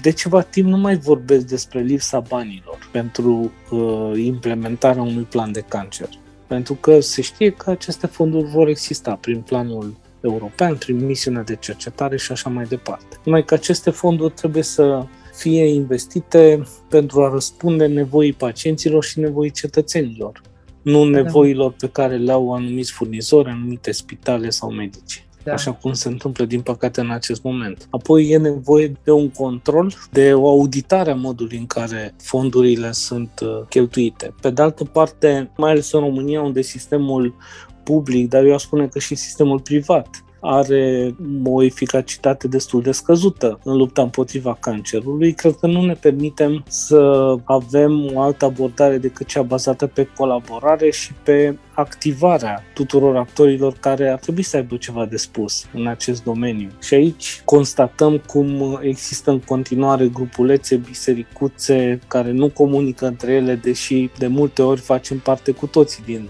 de 0.02 0.12
ceva 0.12 0.42
timp 0.42 0.68
nu 0.68 0.78
mai 0.78 0.98
vorbesc 0.98 1.46
despre 1.46 1.82
lipsa 1.82 2.20
banilor 2.20 2.90
pentru 2.92 3.52
uh, 3.72 4.12
implementarea 4.16 5.02
unui 5.02 5.24
plan 5.24 5.52
de 5.52 5.62
cancer. 5.68 6.10
Pentru 6.48 6.74
că 6.74 7.00
se 7.00 7.22
știe 7.22 7.50
că 7.50 7.70
aceste 7.70 8.08
fonduri 8.08 8.50
vor 8.50 8.68
exista 8.68 9.18
prin 9.22 9.42
planul 9.42 9.96
european, 10.22 10.76
prin 10.76 11.06
misiunea 11.06 11.44
de 11.44 11.56
cercetare 11.56 12.18
și 12.18 12.32
așa 12.32 12.50
mai 12.50 12.66
departe. 12.66 13.18
Numai 13.24 13.46
că 13.46 13.54
aceste 13.54 13.90
fonduri 13.90 14.34
trebuie 14.34 14.64
să 14.64 15.06
fie 15.40 15.66
investite 15.66 16.64
pentru 16.90 17.24
a 17.24 17.30
răspunde 17.30 17.86
nevoii 17.86 18.34
pacienților 18.34 19.04
și 19.04 19.20
nevoii 19.20 19.52
cetățenilor, 19.52 20.42
nu 20.82 21.10
da. 21.10 21.22
nevoilor 21.22 21.74
pe 21.80 21.90
care 21.90 22.18
le 22.18 22.32
au 22.32 22.54
anumiți 22.54 22.92
furnizori, 22.92 23.50
anumite 23.50 23.92
spitale 23.92 24.50
sau 24.50 24.72
medici 24.72 25.24
da. 25.44 25.54
așa 25.54 25.72
cum 25.72 25.94
se 25.94 26.08
întâmplă 26.08 26.46
din 26.46 26.62
păcate 26.62 27.02
în 27.02 27.12
acest 27.12 27.44
moment. 27.44 27.88
Apoi 27.90 28.30
e 28.30 28.38
nevoie 28.38 28.94
de 29.04 29.12
un 29.12 29.30
control, 29.30 29.94
de 30.12 30.34
o 30.34 30.48
auditare 30.48 31.12
a 31.12 31.16
modului 31.16 31.58
în 31.58 31.66
care 31.66 32.16
fondurile 32.22 32.92
sunt 32.92 33.40
uh, 33.42 33.62
cheltuite. 33.70 34.34
Pe 34.42 34.50
de 34.50 34.62
altă 34.62 34.84
parte, 34.84 35.52
mai 35.58 35.72
ales 35.72 35.92
în 35.92 36.00
România, 36.00 36.42
unde 36.42 36.62
sistemul 36.62 37.36
public, 37.84 38.30
dar 38.30 38.44
eu 38.44 38.54
aș 38.54 38.62
spune 38.62 38.88
că 38.88 39.00
și 39.00 39.16
sistemul 39.16 39.60
privat 39.60 40.24
are 40.40 41.16
o 41.44 41.64
eficacitate 41.64 42.48
destul 42.48 42.82
de 42.82 42.92
scăzută 42.92 43.60
în 43.64 43.76
lupta 43.78 44.02
împotriva 44.02 44.58
cancerului, 44.60 45.34
cred 45.34 45.56
că 45.60 45.68
nu 45.68 45.86
ne 45.86 45.94
permitem 45.94 46.64
să 46.68 47.36
avem 47.44 48.12
o 48.14 48.22
altă 48.22 48.46
abordare 48.46 48.98
decât 48.98 49.28
cea 49.28 49.42
bazată 49.42 49.88
pe 49.88 50.08
colaborare 50.18 50.90
și 50.90 51.14
pe 51.24 51.58
activarea 51.74 52.64
tuturor 52.74 53.16
actorilor 53.16 53.74
care 53.80 54.10
ar 54.10 54.20
trebui 54.20 54.44
să 54.44 54.58
aibă 54.58 54.76
ceva 54.76 55.06
de 55.06 55.18
spus 55.18 55.66
în 55.74 55.88
acest 55.88 56.24
domeniu. 56.24 56.70
Și 56.82 56.94
aici 56.94 57.42
constatăm 57.46 58.22
cum 58.28 58.80
există 58.82 59.32
în 59.32 59.40
continuare 59.40 60.08
grupulețe, 60.08 60.76
bisericuțe 60.76 62.00
care 62.08 62.32
nu 62.32 62.50
comunică 62.50 63.08
între 63.08 63.34
ele, 63.34 63.56
deși 63.56 64.10
de 64.18 64.28
multe 64.28 64.62
ori 64.62 64.80
facem 64.80 65.20
parte 65.20 65.52
cu 65.52 65.68
toții 65.68 66.04
din 66.06 66.30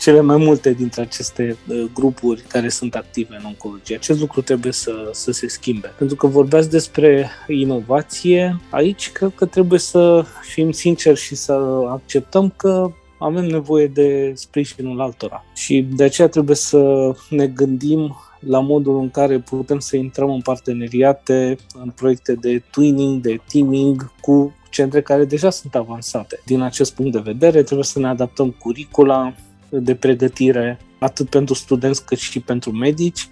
cele 0.00 0.20
mai 0.20 0.36
multe 0.36 0.72
dintre 0.72 1.02
aceste 1.02 1.56
uh, 1.68 1.84
grupuri 1.94 2.40
care 2.40 2.68
sunt 2.68 2.94
active 2.94 3.36
în 3.38 3.44
oncologie. 3.44 3.96
Acest 3.96 4.20
lucru 4.20 4.40
trebuie 4.40 4.72
să, 4.72 5.10
să 5.12 5.32
se 5.32 5.48
schimbe. 5.48 5.92
Pentru 5.98 6.16
că 6.16 6.26
vorbeați 6.26 6.70
despre 6.70 7.30
inovație, 7.48 8.60
aici 8.70 9.12
cred 9.12 9.32
că 9.34 9.46
trebuie 9.46 9.78
să 9.78 10.24
fim 10.42 10.70
sinceri 10.70 11.20
și 11.20 11.34
să 11.34 11.52
acceptăm 11.88 12.52
că 12.56 12.90
avem 13.18 13.44
nevoie 13.44 13.86
de 13.86 14.32
sprijinul 14.34 15.00
altora. 15.00 15.44
Și 15.54 15.86
de 15.96 16.04
aceea 16.04 16.28
trebuie 16.28 16.56
să 16.56 17.12
ne 17.30 17.46
gândim 17.46 18.16
la 18.40 18.60
modul 18.60 19.00
în 19.00 19.10
care 19.10 19.38
putem 19.38 19.78
să 19.78 19.96
intrăm 19.96 20.30
în 20.30 20.40
parteneriate, 20.40 21.56
în 21.82 21.90
proiecte 21.90 22.34
de 22.34 22.62
twinning, 22.70 23.22
de 23.22 23.40
teaming 23.52 24.12
cu 24.20 24.54
centre 24.70 25.02
care 25.02 25.24
deja 25.24 25.50
sunt 25.50 25.74
avansate. 25.74 26.40
Din 26.44 26.60
acest 26.60 26.94
punct 26.94 27.12
de 27.12 27.18
vedere, 27.18 27.62
trebuie 27.62 27.84
să 27.84 27.98
ne 27.98 28.08
adaptăm 28.08 28.50
curicula, 28.50 29.34
de 29.70 29.94
pregătire, 29.94 30.78
atât 30.98 31.28
pentru 31.28 31.54
studenți 31.54 32.04
cât 32.04 32.18
și 32.18 32.40
pentru 32.40 32.70
medici 32.72 33.28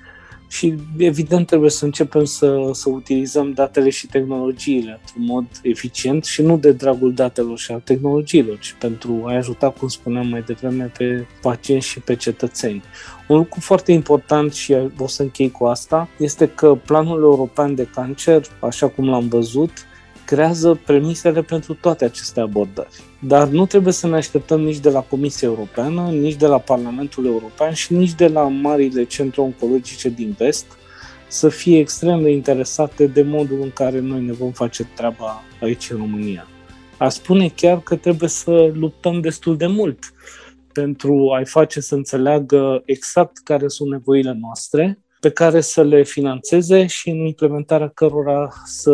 și 0.48 0.74
evident 0.96 1.46
trebuie 1.46 1.70
să 1.70 1.84
începem 1.84 2.24
să, 2.24 2.70
să 2.72 2.88
utilizăm 2.88 3.52
datele 3.52 3.90
și 3.90 4.06
tehnologiile 4.06 5.00
într-un 5.00 5.24
mod 5.24 5.44
eficient 5.62 6.24
și 6.24 6.42
nu 6.42 6.58
de 6.58 6.72
dragul 6.72 7.14
datelor 7.14 7.58
și 7.58 7.72
al 7.72 7.80
tehnologiilor, 7.80 8.58
ci 8.58 8.74
pentru 8.78 9.22
a 9.26 9.34
ajuta, 9.34 9.70
cum 9.70 9.88
spuneam 9.88 10.26
mai 10.26 10.42
devreme, 10.42 10.92
pe 10.98 11.26
pacienți 11.42 11.86
și 11.86 12.00
pe 12.00 12.16
cetățeni. 12.16 12.82
Un 13.28 13.36
lucru 13.36 13.60
foarte 13.60 13.92
important 13.92 14.52
și 14.52 14.76
o 14.98 15.06
să 15.06 15.22
închei 15.22 15.50
cu 15.50 15.64
asta 15.64 16.08
este 16.18 16.48
că 16.48 16.78
planul 16.86 17.22
european 17.22 17.74
de 17.74 17.88
cancer, 17.94 18.42
așa 18.60 18.88
cum 18.88 19.08
l-am 19.08 19.28
văzut, 19.28 19.70
creează 20.28 20.80
premisele 20.84 21.42
pentru 21.42 21.74
toate 21.74 22.04
aceste 22.04 22.40
abordări. 22.40 22.88
Dar 23.20 23.48
nu 23.48 23.66
trebuie 23.66 23.92
să 23.92 24.06
ne 24.06 24.16
așteptăm 24.16 24.60
nici 24.60 24.78
de 24.78 24.90
la 24.90 25.00
Comisia 25.00 25.48
Europeană, 25.48 26.10
nici 26.10 26.34
de 26.34 26.46
la 26.46 26.58
Parlamentul 26.58 27.26
European 27.26 27.72
și 27.72 27.92
nici 27.92 28.14
de 28.14 28.26
la 28.26 28.42
marile 28.42 29.04
centre 29.04 29.40
oncologice 29.40 30.08
din 30.08 30.34
vest 30.38 30.66
să 31.28 31.48
fie 31.48 31.78
extrem 31.78 32.22
de 32.22 32.30
interesate 32.30 33.06
de 33.06 33.22
modul 33.22 33.60
în 33.62 33.70
care 33.70 34.00
noi 34.00 34.20
ne 34.20 34.32
vom 34.32 34.52
face 34.52 34.88
treaba 34.94 35.42
aici 35.60 35.90
în 35.90 35.96
România. 35.96 36.46
A 36.98 37.08
spune 37.08 37.48
chiar 37.48 37.80
că 37.80 37.96
trebuie 37.96 38.28
să 38.28 38.70
luptăm 38.74 39.20
destul 39.20 39.56
de 39.56 39.66
mult 39.66 39.98
pentru 40.72 41.32
a-i 41.36 41.44
face 41.44 41.80
să 41.80 41.94
înțeleagă 41.94 42.82
exact 42.84 43.38
care 43.38 43.68
sunt 43.68 43.90
nevoile 43.90 44.36
noastre 44.40 44.98
pe 45.20 45.30
care 45.30 45.60
să 45.60 45.82
le 45.82 46.02
financeze 46.02 46.86
și 46.86 47.08
în 47.08 47.16
implementarea 47.16 47.90
cărora 47.94 48.48
să 48.64 48.92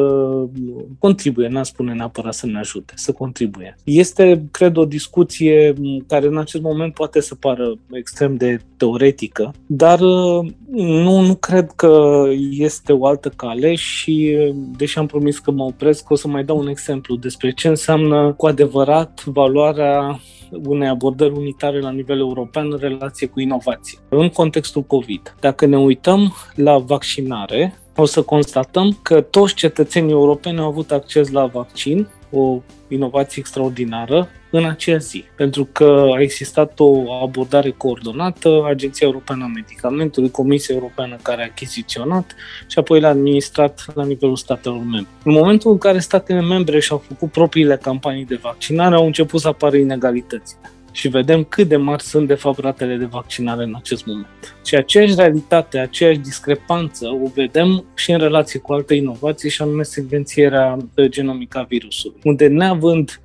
contribuie, 0.98 1.48
n-am 1.48 1.62
spune 1.62 1.92
neapărat 1.92 2.34
să 2.34 2.46
ne 2.46 2.58
ajute, 2.58 2.92
să 2.96 3.12
contribuie. 3.12 3.76
Este, 3.84 4.44
cred, 4.50 4.76
o 4.76 4.84
discuție 4.84 5.74
care 6.06 6.26
în 6.26 6.38
acest 6.38 6.62
moment 6.62 6.94
poate 6.94 7.20
să 7.20 7.34
pară 7.34 7.74
extrem 7.92 8.36
de 8.36 8.58
teoretică, 8.76 9.52
dar 9.66 10.00
nu, 10.00 11.22
nu 11.24 11.34
cred 11.34 11.70
că 11.76 12.24
este 12.50 12.92
o 12.92 13.06
altă 13.06 13.28
cale 13.28 13.74
și, 13.74 14.36
deși 14.76 14.98
am 14.98 15.06
promis 15.06 15.38
că 15.38 15.50
mă 15.50 15.64
opresc, 15.64 16.10
o 16.10 16.14
să 16.14 16.28
mai 16.28 16.44
dau 16.44 16.58
un 16.58 16.66
exemplu 16.66 17.16
despre 17.16 17.52
ce 17.52 17.68
înseamnă 17.68 18.32
cu 18.36 18.46
adevărat 18.46 19.24
valoarea 19.24 20.20
unei 20.66 20.88
abordări 20.88 21.32
unitare 21.32 21.80
la 21.80 21.90
nivel 21.90 22.18
european 22.18 22.72
în 22.72 22.78
relație 22.78 23.26
cu 23.26 23.40
inovație. 23.40 23.98
În 24.08 24.28
contextul 24.28 24.82
COVID, 24.82 25.34
dacă 25.40 25.66
ne 25.66 25.78
uităm 25.78 26.32
la 26.54 26.78
vaccinare, 26.78 27.78
o 27.96 28.04
să 28.04 28.22
constatăm 28.22 28.98
că 29.02 29.20
toți 29.20 29.54
cetățenii 29.54 30.12
europeni 30.12 30.58
au 30.58 30.66
avut 30.66 30.90
acces 30.90 31.30
la 31.30 31.46
vaccin, 31.46 32.08
o 32.34 32.62
inovație 32.88 33.36
extraordinară, 33.38 34.28
în 34.50 34.64
acea 34.64 34.96
zi, 34.96 35.24
pentru 35.36 35.68
că 35.72 36.10
a 36.14 36.20
existat 36.20 36.80
o 36.80 37.12
abordare 37.22 37.70
coordonată, 37.70 38.64
Agenția 38.66 39.06
Europeană 39.06 39.44
a 39.44 39.50
Medicamentului, 39.54 40.30
Comisia 40.30 40.74
Europeană 40.74 41.16
care 41.22 41.42
a 41.42 41.48
achiziționat 41.50 42.34
și 42.68 42.78
apoi 42.78 43.00
l-a 43.00 43.08
administrat 43.08 43.84
la 43.94 44.04
nivelul 44.04 44.36
statelor 44.36 44.78
membre. 44.78 45.06
În 45.24 45.32
momentul 45.32 45.70
în 45.70 45.78
care 45.78 45.98
statele 45.98 46.40
membre 46.40 46.80
și-au 46.80 46.98
făcut 46.98 47.30
propriile 47.30 47.76
campanii 47.76 48.24
de 48.24 48.38
vaccinare, 48.42 48.94
au 48.94 49.06
început 49.06 49.40
să 49.40 49.48
apară 49.48 49.76
inegalități 49.76 50.56
și 50.94 51.08
vedem 51.08 51.44
cât 51.44 51.68
de 51.68 51.76
mari 51.76 52.02
sunt 52.02 52.26
de 52.26 52.34
fapt 52.34 52.58
ratele 52.58 52.96
de 52.96 53.04
vaccinare 53.04 53.64
în 53.64 53.74
acest 53.76 54.06
moment. 54.06 54.56
Și 54.64 54.74
aceeași 54.74 55.14
realitate, 55.14 55.78
aceeași 55.78 56.18
discrepanță 56.18 57.06
o 57.06 57.28
vedem 57.34 57.84
și 57.94 58.10
în 58.10 58.18
relație 58.18 58.60
cu 58.60 58.72
alte 58.72 58.94
inovații 58.94 59.50
și 59.50 59.62
anume 59.62 59.82
secvențierea 59.82 60.76
genomică 61.04 61.58
a 61.58 61.62
virusului, 61.62 62.20
unde 62.24 62.46
neavând 62.46 63.20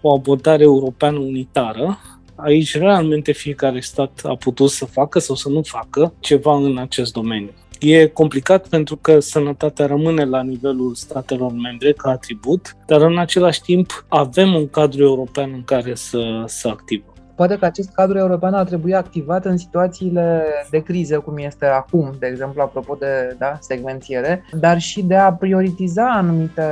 o 0.00 0.14
abordare 0.14 0.62
europeană 0.62 1.18
unitară, 1.18 1.98
aici 2.34 2.76
realmente 2.76 3.32
fiecare 3.32 3.80
stat 3.80 4.20
a 4.22 4.36
putut 4.36 4.70
să 4.70 4.84
facă 4.84 5.18
sau 5.18 5.34
să 5.34 5.48
nu 5.48 5.62
facă 5.62 6.14
ceva 6.20 6.56
în 6.56 6.78
acest 6.78 7.12
domeniu. 7.12 7.50
E 7.80 8.06
complicat 8.06 8.68
pentru 8.68 8.96
că 8.96 9.20
sănătatea 9.20 9.86
rămâne 9.86 10.24
la 10.24 10.42
nivelul 10.42 10.94
statelor 10.94 11.52
membre 11.52 11.92
ca 11.92 12.10
atribut, 12.10 12.76
dar 12.86 13.02
în 13.02 13.18
același 13.18 13.60
timp 13.60 14.04
avem 14.08 14.54
un 14.54 14.68
cadru 14.68 15.02
european 15.02 15.50
în 15.54 15.64
care 15.64 15.94
să, 15.94 16.44
să 16.46 16.68
activăm. 16.68 17.11
Poate 17.34 17.56
că 17.58 17.64
acest 17.64 17.90
cadru 17.92 18.18
european 18.18 18.54
ar 18.54 18.64
trebui 18.64 18.94
activat 18.94 19.44
în 19.44 19.56
situațiile 19.56 20.44
de 20.70 20.82
criză, 20.82 21.20
cum 21.20 21.38
este 21.38 21.66
acum, 21.66 22.12
de 22.18 22.26
exemplu, 22.26 22.62
apropo 22.62 22.96
de 22.98 23.36
da, 23.38 23.56
segmentiere, 23.60 24.44
dar 24.52 24.78
și 24.78 25.02
de 25.02 25.16
a 25.16 25.32
prioritiza 25.32 26.10
anumite 26.10 26.62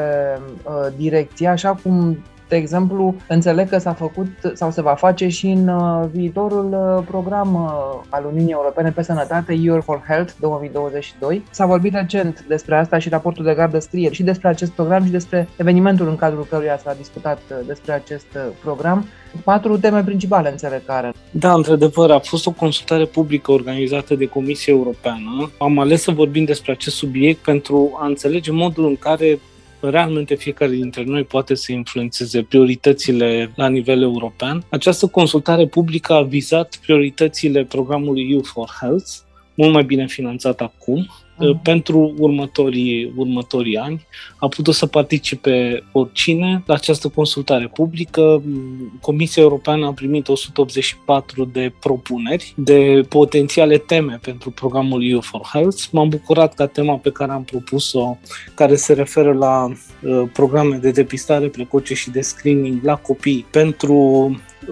uh, 0.64 0.86
direcții, 0.96 1.46
așa 1.46 1.74
cum 1.82 2.18
De 2.50 2.56
exemplu, 2.56 3.14
înțeleg 3.28 3.68
că 3.68 3.78
s-a 3.78 3.92
făcut 3.92 4.26
sau 4.54 4.70
se 4.70 4.82
va 4.82 4.94
face 4.94 5.28
și 5.28 5.46
în 5.46 5.68
uh, 5.68 6.08
viitorul 6.12 6.72
uh, 6.72 7.04
program 7.06 7.54
uh, 7.54 8.06
al 8.08 8.24
Uniunii 8.30 8.52
Europene 8.52 8.90
pe 8.90 9.02
Sănătate, 9.02 9.52
Year 9.52 9.80
for 9.80 10.02
Health 10.06 10.32
2022. 10.40 11.42
S-a 11.50 11.66
vorbit 11.66 11.94
recent 11.94 12.44
despre 12.48 12.76
asta 12.76 12.98
și 12.98 13.08
raportul 13.08 13.44
de 13.44 13.54
gardă 13.54 13.78
scrie 13.78 14.12
și 14.12 14.22
despre 14.22 14.48
acest 14.48 14.70
program 14.70 15.04
și 15.04 15.10
despre 15.10 15.48
evenimentul 15.56 16.08
în 16.08 16.16
cadrul 16.16 16.46
căruia 16.50 16.78
s-a 16.78 16.94
discutat 16.98 17.40
despre 17.66 17.92
acest 17.92 18.26
program. 18.62 19.06
Patru 19.44 19.78
teme 19.78 20.02
principale 20.02 20.50
înțeleg 20.50 20.84
care. 20.84 21.12
Da, 21.30 21.52
într-adevăr, 21.52 22.10
a 22.10 22.18
fost 22.18 22.46
o 22.46 22.50
consultare 22.50 23.04
publică 23.04 23.52
organizată 23.52 24.14
de 24.14 24.26
Comisia 24.26 24.72
Europeană. 24.72 25.50
Am 25.58 25.78
ales 25.78 26.02
să 26.02 26.10
vorbim 26.10 26.44
despre 26.44 26.72
acest 26.72 26.96
subiect 26.96 27.42
pentru 27.42 27.98
a 28.00 28.06
înțelege 28.06 28.52
modul 28.52 28.86
în 28.86 28.96
care 28.96 29.38
realmente 29.80 30.34
fiecare 30.34 30.70
dintre 30.70 31.04
noi 31.04 31.24
poate 31.24 31.54
să 31.54 31.72
influențeze 31.72 32.42
prioritățile 32.42 33.52
la 33.56 33.68
nivel 33.68 34.02
european. 34.02 34.64
Această 34.68 35.06
consultare 35.06 35.66
publică 35.66 36.12
a 36.12 36.22
vizat 36.22 36.78
prioritățile 36.82 37.64
programului 37.64 38.30
You 38.30 38.42
for 38.42 38.70
Health, 38.80 39.10
mult 39.54 39.72
mai 39.72 39.84
bine 39.84 40.06
finanțat 40.06 40.60
acum, 40.60 40.98
uh 40.98 41.29
pentru 41.62 42.14
următorii, 42.18 43.12
următorii 43.16 43.76
ani. 43.76 44.06
A 44.36 44.48
putut 44.48 44.74
să 44.74 44.86
participe 44.86 45.84
oricine 45.92 46.62
la 46.66 46.74
această 46.74 47.08
consultare 47.08 47.70
publică. 47.74 48.42
Comisia 49.00 49.42
Europeană 49.42 49.86
a 49.86 49.92
primit 49.92 50.28
184 50.28 51.44
de 51.44 51.72
propuneri 51.80 52.54
de 52.56 53.00
potențiale 53.08 53.78
teme 53.78 54.18
pentru 54.22 54.50
programul 54.50 55.10
EU 55.10 55.20
for 55.20 55.40
Health. 55.52 55.82
M-am 55.92 56.08
bucurat 56.08 56.54
ca 56.54 56.66
tema 56.66 56.96
pe 56.96 57.10
care 57.10 57.32
am 57.32 57.44
propus-o, 57.44 58.16
care 58.54 58.76
se 58.76 58.92
referă 58.92 59.32
la 59.32 59.64
uh, 59.66 60.22
programe 60.32 60.76
de 60.76 60.90
depistare 60.90 61.46
precoce 61.48 61.94
și 61.94 62.10
de 62.10 62.20
screening 62.20 62.84
la 62.84 62.96
copii 62.96 63.46
pentru 63.50 63.94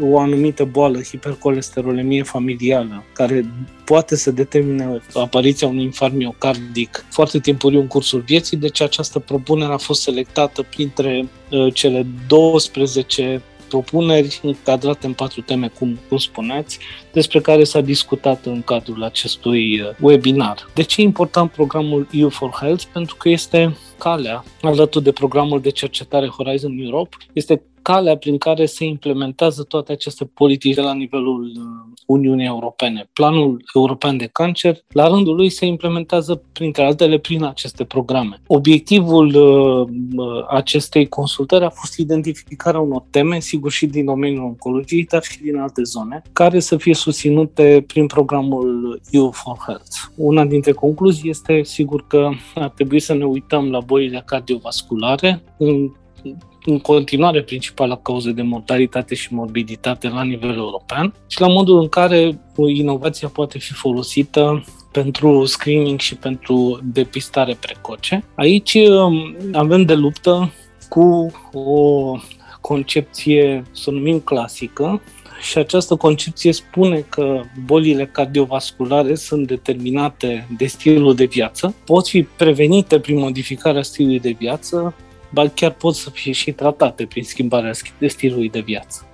o 0.01 0.18
anumită 0.18 0.64
boală, 0.64 1.01
hipercolesterolemie 1.03 2.22
familială, 2.22 3.05
care 3.12 3.51
poate 3.85 4.16
să 4.16 4.31
determine 4.31 5.01
apariția 5.14 5.68
unui 5.68 5.85
infarct 5.85 6.14
miocardic 6.14 7.05
foarte 7.11 7.38
timpuriu 7.38 7.81
în 7.81 7.87
cursul 7.87 8.20
vieții, 8.20 8.57
deci 8.57 8.81
această 8.81 9.18
propunere 9.18 9.72
a 9.72 9.77
fost 9.77 10.03
selectată 10.03 10.62
printre 10.62 11.29
uh, 11.51 11.74
cele 11.74 12.07
12 12.27 13.42
propuneri 13.68 14.40
încadrate 14.42 15.07
în 15.07 15.12
patru 15.12 15.40
teme, 15.40 15.68
cum, 15.79 15.98
cum 16.09 16.16
spuneați, 16.16 16.79
despre 17.12 17.40
care 17.40 17.64
s-a 17.64 17.81
discutat 17.81 18.46
în 18.46 18.62
cadrul 18.62 19.03
acestui 19.03 19.81
uh, 19.81 19.88
webinar. 20.01 20.68
De 20.74 20.83
ce 20.83 21.01
e 21.01 21.05
important 21.05 21.51
programul 21.51 22.07
EU 22.12 22.29
for 22.29 22.51
Health? 22.51 22.85
Pentru 22.92 23.16
că 23.16 23.29
este 23.29 23.77
calea, 23.98 24.44
alături 24.62 25.05
de 25.05 25.12
programul 25.12 25.61
de 25.61 25.70
cercetare 25.70 26.27
Horizon 26.27 26.79
Europe, 26.79 27.16
este 27.33 27.62
calea 27.90 28.16
prin 28.16 28.38
care 28.38 28.66
se 28.66 28.85
implementează 28.85 29.62
toate 29.62 29.92
aceste 29.92 30.24
politici 30.24 30.74
de 30.74 30.81
la 30.81 30.94
nivelul 30.94 31.53
uh, 31.57 31.98
Uniunii 32.07 32.46
Europene. 32.46 33.09
Planul 33.12 33.64
European 33.74 34.16
de 34.16 34.29
Cancer, 34.33 34.77
la 34.88 35.07
rândul 35.09 35.35
lui, 35.35 35.48
se 35.51 35.66
implementează, 35.66 36.42
printre 36.53 36.85
altele, 36.85 37.18
prin 37.18 37.44
aceste 37.44 37.85
programe. 37.85 38.42
Obiectivul 38.46 39.27
uh, 39.27 39.88
uh, 40.16 40.44
acestei 40.48 41.09
consultări 41.09 41.64
a 41.64 41.70
fost 41.70 41.98
identificarea 41.98 42.81
unor 42.81 43.05
teme, 43.11 43.40
sigur 43.40 43.70
și 43.70 43.87
din 43.87 44.05
domeniul 44.05 44.44
oncologiei, 44.44 45.05
dar 45.05 45.22
și 45.22 45.42
din 45.42 45.57
alte 45.57 45.83
zone, 45.83 46.22
care 46.33 46.61
să 46.61 46.77
fie 46.77 46.94
susținute 46.94 47.85
prin 47.87 48.07
programul 48.07 49.01
EU 49.11 49.31
for 49.31 49.57
Health. 49.66 49.96
Una 50.14 50.44
dintre 50.44 50.72
concluzii 50.72 51.31
este, 51.31 51.62
sigur, 51.62 52.07
că 52.07 52.31
ar 52.55 52.68
trebui 52.68 53.01
să 53.01 53.14
ne 53.14 53.24
uităm 53.24 53.70
la 53.70 53.81
bolile 53.81 54.22
cardiovasculare, 54.27 55.42
în 55.59 55.90
în 56.68 56.78
continuare 56.78 57.42
principala 57.42 57.96
cauză 57.96 58.31
de 58.31 58.42
mortalitate 58.42 59.14
și 59.14 59.35
morbiditate 59.35 60.09
la 60.09 60.22
nivel 60.22 60.57
european 60.57 61.14
și 61.26 61.40
la 61.40 61.48
modul 61.48 61.81
în 61.81 61.88
care 61.88 62.40
inovația 62.66 63.28
poate 63.28 63.59
fi 63.59 63.72
folosită 63.72 64.64
pentru 64.92 65.44
screening 65.44 66.00
și 66.00 66.16
pentru 66.16 66.81
depistare 66.83 67.57
precoce. 67.61 68.24
Aici 68.35 68.74
um, 68.74 69.37
avem 69.52 69.83
de 69.83 69.94
luptă 69.94 70.52
cu 70.88 71.33
o 71.52 72.12
concepție, 72.61 73.62
să 73.72 73.90
o 73.90 73.92
numim 73.92 74.20
clasică, 74.20 75.02
și 75.40 75.59
această 75.59 75.96
concepție 75.96 76.52
spune 76.52 77.04
că 77.09 77.40
bolile 77.64 78.07
cardiovasculare 78.07 79.14
sunt 79.14 79.46
determinate 79.46 80.48
de 80.57 80.66
stilul 80.66 81.14
de 81.14 81.24
viață, 81.24 81.74
pot 81.85 82.09
fi 82.09 82.22
prevenite 82.22 82.98
prin 82.98 83.18
modificarea 83.18 83.83
stilului 83.83 84.20
de 84.20 84.37
viață, 84.38 84.94
ba 85.30 85.48
chiar 85.48 85.72
pot 85.72 85.94
să 85.94 86.10
fie 86.10 86.32
și 86.32 86.52
tratate 86.52 87.06
prin 87.06 87.24
schimbarea 87.24 87.72
stilului 88.06 88.50
de 88.50 88.60
viață. 88.60 89.06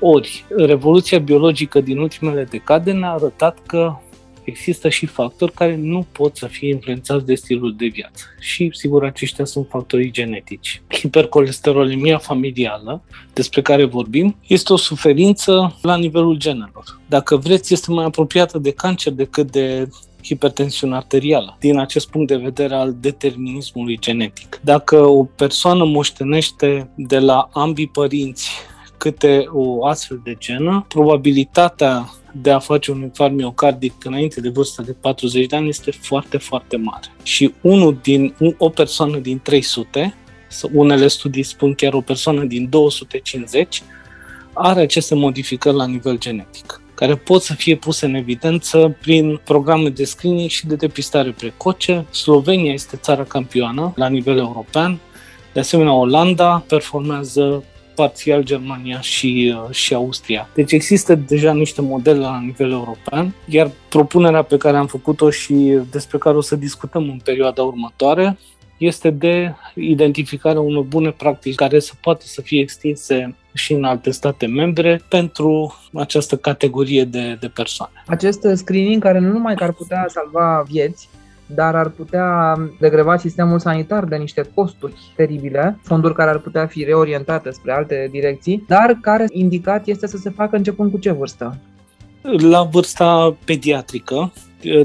Ori, 0.00 0.44
revoluția 0.56 1.18
biologică 1.18 1.80
din 1.80 1.98
ultimele 1.98 2.44
decade 2.44 2.92
ne-a 2.92 3.10
arătat 3.10 3.58
că 3.66 3.96
există 4.44 4.88
și 4.88 5.06
factori 5.06 5.52
care 5.52 5.76
nu 5.76 6.06
pot 6.12 6.36
să 6.36 6.46
fie 6.46 6.68
influențați 6.68 7.26
de 7.26 7.34
stilul 7.34 7.74
de 7.76 7.86
viață. 7.86 8.24
Și, 8.40 8.70
sigur, 8.72 9.04
aceștia 9.04 9.44
sunt 9.44 9.66
factorii 9.68 10.10
genetici. 10.10 10.82
Hipercolesterolemia 10.88 12.18
familială, 12.18 13.02
despre 13.32 13.62
care 13.62 13.84
vorbim, 13.84 14.36
este 14.46 14.72
o 14.72 14.76
suferință 14.76 15.78
la 15.82 15.96
nivelul 15.96 16.36
genelor. 16.36 17.00
Dacă 17.08 17.36
vreți, 17.36 17.72
este 17.72 17.92
mai 17.92 18.04
apropiată 18.04 18.58
de 18.58 18.70
cancer 18.70 19.12
decât 19.12 19.50
de 19.50 19.88
hipertensiune 20.24 20.96
arterială, 20.96 21.56
din 21.60 21.78
acest 21.78 22.08
punct 22.08 22.28
de 22.28 22.36
vedere 22.36 22.74
al 22.74 22.96
determinismului 23.00 23.98
genetic. 23.98 24.60
Dacă 24.62 24.96
o 24.96 25.24
persoană 25.24 25.84
moștenește 25.84 26.90
de 26.96 27.18
la 27.18 27.48
ambii 27.52 27.88
părinți 27.88 28.50
câte 28.98 29.44
o 29.52 29.86
astfel 29.86 30.20
de 30.24 30.36
genă, 30.38 30.84
probabilitatea 30.88 32.10
de 32.32 32.50
a 32.50 32.58
face 32.58 32.90
un 32.90 33.00
infarct 33.00 33.34
miocardic 33.34 34.04
înainte 34.04 34.40
de 34.40 34.48
vârsta 34.48 34.82
de 34.82 34.92
40 34.92 35.46
de 35.46 35.56
ani 35.56 35.68
este 35.68 35.90
foarte, 35.90 36.38
foarte 36.38 36.76
mare. 36.76 37.06
Și 37.22 37.54
unul 37.60 37.98
din, 38.02 38.34
o 38.58 38.68
persoană 38.68 39.18
din 39.18 39.40
300, 39.42 40.14
unele 40.72 41.08
studii 41.08 41.42
spun 41.42 41.74
chiar 41.74 41.94
o 41.94 42.00
persoană 42.00 42.44
din 42.44 42.68
250, 42.68 43.82
are 44.52 44.80
aceste 44.80 45.14
modificări 45.14 45.76
la 45.76 45.86
nivel 45.86 46.18
genetic 46.18 46.83
care 46.94 47.14
pot 47.14 47.42
să 47.42 47.54
fie 47.54 47.76
puse 47.76 48.06
în 48.06 48.14
evidență 48.14 48.96
prin 49.00 49.40
programe 49.44 49.88
de 49.88 50.04
screening 50.04 50.48
și 50.48 50.66
de 50.66 50.74
depistare 50.74 51.30
precoce. 51.30 52.04
Slovenia 52.10 52.72
este 52.72 52.96
țara 52.96 53.24
campioană 53.24 53.92
la 53.96 54.08
nivel 54.08 54.38
european, 54.38 54.98
de 55.52 55.60
asemenea 55.60 55.92
Olanda 55.92 56.64
performează 56.68 57.64
parțial 57.94 58.42
Germania 58.42 59.00
și, 59.00 59.54
uh, 59.56 59.74
și 59.74 59.94
Austria. 59.94 60.48
Deci 60.54 60.72
există 60.72 61.14
deja 61.14 61.52
niște 61.52 61.82
modele 61.82 62.18
la 62.18 62.40
nivel 62.40 62.70
european, 62.70 63.34
iar 63.48 63.70
propunerea 63.88 64.42
pe 64.42 64.56
care 64.56 64.76
am 64.76 64.86
făcut-o 64.86 65.30
și 65.30 65.78
despre 65.90 66.18
care 66.18 66.36
o 66.36 66.40
să 66.40 66.56
discutăm 66.56 67.02
în 67.02 67.20
perioada 67.24 67.62
următoare 67.62 68.38
este 68.86 69.10
de 69.10 69.54
identificarea 69.74 70.60
unor 70.60 70.82
bune 70.82 71.10
practici 71.10 71.54
care 71.54 71.78
să 71.78 71.92
poată 72.00 72.24
să 72.26 72.40
fie 72.40 72.60
extinse 72.60 73.34
și 73.52 73.72
în 73.72 73.84
alte 73.84 74.10
state 74.10 74.46
membre 74.46 75.00
pentru 75.08 75.74
această 75.92 76.36
categorie 76.36 77.04
de, 77.04 77.36
de 77.40 77.48
persoane. 77.48 77.92
Acest 78.06 78.46
screening 78.54 79.02
care 79.02 79.18
nu 79.18 79.32
numai 79.32 79.54
că 79.54 79.64
ar 79.64 79.72
putea 79.72 80.06
salva 80.08 80.64
vieți, 80.68 81.08
dar 81.46 81.74
ar 81.74 81.88
putea 81.88 82.54
degreva 82.80 83.16
sistemul 83.16 83.58
sanitar 83.58 84.04
de 84.04 84.16
niște 84.16 84.50
costuri 84.54 84.94
teribile, 85.16 85.78
fonduri 85.82 86.14
care 86.14 86.30
ar 86.30 86.38
putea 86.38 86.66
fi 86.66 86.84
reorientate 86.84 87.50
spre 87.50 87.72
alte 87.72 88.08
direcții, 88.10 88.64
dar 88.68 88.98
care 89.00 89.26
indicat 89.32 89.86
este 89.86 90.06
să 90.06 90.16
se 90.16 90.30
facă 90.30 90.56
începând 90.56 90.90
cu 90.90 90.98
ce 90.98 91.12
vârstă? 91.12 91.58
La 92.50 92.62
vârsta 92.62 93.36
pediatrică, 93.44 94.32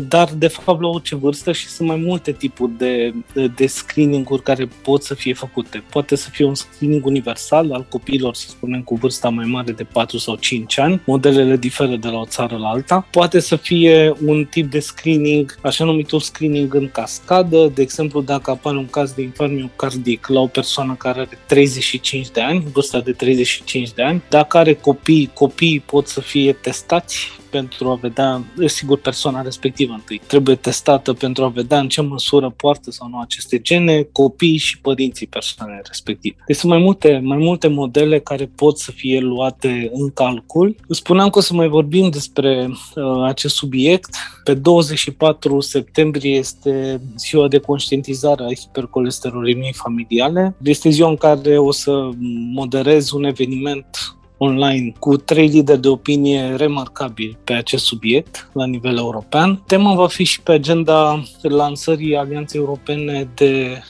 dar 0.08 0.30
de 0.38 0.48
fapt 0.48 0.82
la 0.82 0.88
orice 0.88 1.16
vârstă 1.16 1.52
și 1.52 1.68
sunt 1.68 1.88
mai 1.88 1.98
multe 1.98 2.32
tipuri 2.32 2.72
de, 2.78 3.14
de 3.56 3.68
screening-uri 3.68 4.44
care 4.44 4.70
pot 4.84 5.04
să 5.04 5.14
fie 5.14 5.34
făcute. 5.34 5.84
Poate 5.90 6.16
să 6.16 6.30
fie 6.30 6.46
un 6.46 6.56
screening 6.56 7.06
universal 7.06 7.72
al 7.72 7.86
copiilor, 7.90 8.36
să 8.36 8.48
spunem, 8.50 8.82
cu 8.82 8.96
vârsta 8.96 9.30
mai 9.30 9.46
mare 9.46 9.72
de 9.72 9.84
4 9.84 10.18
sau 10.18 10.36
5 10.36 10.80
ani. 10.80 11.02
Modelele 11.06 11.58
diferă 11.58 11.96
de 11.96 12.08
la 12.08 12.18
o 12.18 12.26
țară 12.26 12.58
la 12.58 12.68
alta. 12.68 13.08
Poate 13.12 13.40
să 13.40 13.56
fie 13.56 14.14
un 14.26 14.46
tip 14.46 14.72
de 14.72 14.80
screening, 14.80 15.58
așa 15.62 15.84
numitul 15.84 16.20
screening 16.20 16.74
în 16.74 16.90
cascadă, 16.92 17.72
de 17.74 17.82
exemplu 17.82 18.22
dacă 18.22 18.52
apare 18.52 18.78
un 18.78 18.88
caz 18.88 19.12
de 19.12 19.22
infarct 19.22 19.54
miocardic 19.54 20.28
la 20.28 20.40
o 20.40 20.48
persoană 20.48 20.96
care 20.98 21.20
are 21.20 21.38
35 21.46 22.30
de 22.30 22.42
ani, 22.42 22.64
vârsta 22.74 23.00
de 23.00 23.12
35 23.12 23.92
de 23.92 24.04
ani, 24.04 24.22
dacă 24.30 24.58
are 24.58 24.74
copii, 24.74 25.32
copiii 25.34 25.80
pot 25.80 26.08
să 26.08 26.22
fie 26.22 26.54
testați 26.54 27.40
pentru 27.50 27.90
a 27.90 27.96
vedea, 27.96 28.44
sigur, 28.66 29.00
persoana 29.00 29.42
respectivă 29.42 29.94
întâi. 29.94 30.22
Trebuie 30.28 30.56
testată 30.56 31.14
pentru 31.14 31.44
a 31.44 31.48
vedea 31.48 31.80
în 31.80 31.88
ce 31.88 32.02
măsură 32.02 32.50
poartă 32.50 32.92
sau 32.92 33.08
nu 33.08 33.20
aceste 33.20 33.60
gene 33.60 34.08
copiii 34.12 34.58
și 34.58 34.80
părinții 34.80 35.28
persoanei 35.28 35.80
respective. 35.84 36.36
Deci 36.46 36.56
sunt 36.56 36.72
mai 36.72 36.82
multe, 36.82 37.22
mai 37.24 37.38
multe 37.38 37.68
modele 37.68 38.20
care 38.20 38.52
pot 38.56 38.78
să 38.78 38.92
fie 38.92 39.20
luate 39.20 39.90
în 39.94 40.10
calcul. 40.10 40.76
Spuneam 40.90 41.30
că 41.30 41.38
o 41.38 41.42
să 41.42 41.54
mai 41.54 41.68
vorbim 41.68 42.10
despre 42.10 42.70
uh, 42.96 43.24
acest 43.24 43.56
subiect. 43.56 44.16
Pe 44.44 44.54
24 44.54 45.60
septembrie 45.60 46.36
este 46.36 47.02
ziua 47.18 47.48
de 47.48 47.58
conștientizare 47.58 48.44
a 48.44 48.54
hipercolesterolemiei 48.54 49.74
familiale. 49.74 50.56
Este 50.64 50.90
ziua 50.90 51.10
în 51.10 51.16
care 51.16 51.58
o 51.58 51.72
să 51.72 52.10
moderez 52.54 53.12
un 53.12 53.24
eveniment 53.24 54.19
online 54.42 54.94
cu 55.00 55.18
trei 55.18 55.48
lideri 55.48 55.82
de 55.82 55.88
opinie 55.88 56.56
remarcabili 56.56 57.38
pe 57.44 57.54
acest 57.54 57.86
subiect 57.86 58.50
la 58.54 58.66
nivel 58.66 58.98
european. 58.98 59.64
Tema 59.68 59.94
va 59.94 60.08
fi 60.08 60.24
și 60.24 60.42
pe 60.42 60.52
agenda 60.52 61.24
lansării 61.42 62.16
Alianței 62.16 62.60
Europene 62.60 63.30
de 63.36 63.82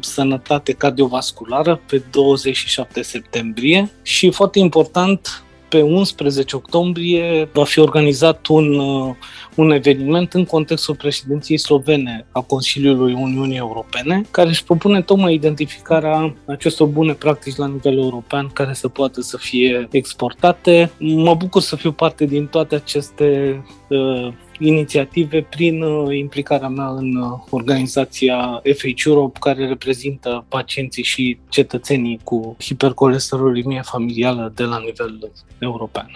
Sănătate 0.00 0.72
Cardiovasculară 0.72 1.80
pe 1.86 2.02
27 2.10 3.02
septembrie 3.02 3.90
și 4.02 4.30
foarte 4.30 4.58
important, 4.58 5.45
pe 5.68 5.82
11 5.82 6.56
octombrie 6.56 7.48
va 7.52 7.64
fi 7.64 7.78
organizat 7.78 8.46
un, 8.46 8.78
uh, 8.78 9.14
un 9.54 9.70
eveniment 9.70 10.34
în 10.34 10.44
contextul 10.44 10.94
președinției 10.94 11.58
slovene 11.58 12.26
a 12.30 12.40
Consiliului 12.40 13.12
Uniunii 13.12 13.56
Europene, 13.56 14.22
care 14.30 14.48
își 14.48 14.64
propune 14.64 15.02
tocmai 15.02 15.34
identificarea 15.34 16.34
acestor 16.46 16.86
bune 16.86 17.12
practici 17.12 17.56
la 17.56 17.66
nivel 17.66 17.98
european 17.98 18.48
care 18.52 18.72
să 18.72 18.88
poată 18.88 19.20
să 19.20 19.36
fie 19.36 19.88
exportate. 19.90 20.90
Mă 20.98 21.34
bucur 21.34 21.60
să 21.60 21.76
fiu 21.76 21.92
parte 21.92 22.24
din 22.24 22.46
toate 22.46 22.74
aceste 22.74 23.62
uh, 23.88 24.32
inițiative 24.58 25.42
prin 25.42 25.82
uh, 25.82 26.16
implicarea 26.16 26.68
mea 26.68 26.88
în 26.88 27.16
uh, 27.16 27.38
organizația 27.50 28.62
FH 28.76 29.04
Europe, 29.04 29.38
care 29.40 29.66
reprezintă 29.66 30.44
pacienții 30.48 31.02
și 31.02 31.38
cetățenii 31.48 32.20
cu 32.24 32.56
hipercolesterolemie 32.60 33.80
familială 33.84 34.52
de 34.54 34.62
la 34.62 34.78
nivel 34.78 35.32
european. 35.58 36.10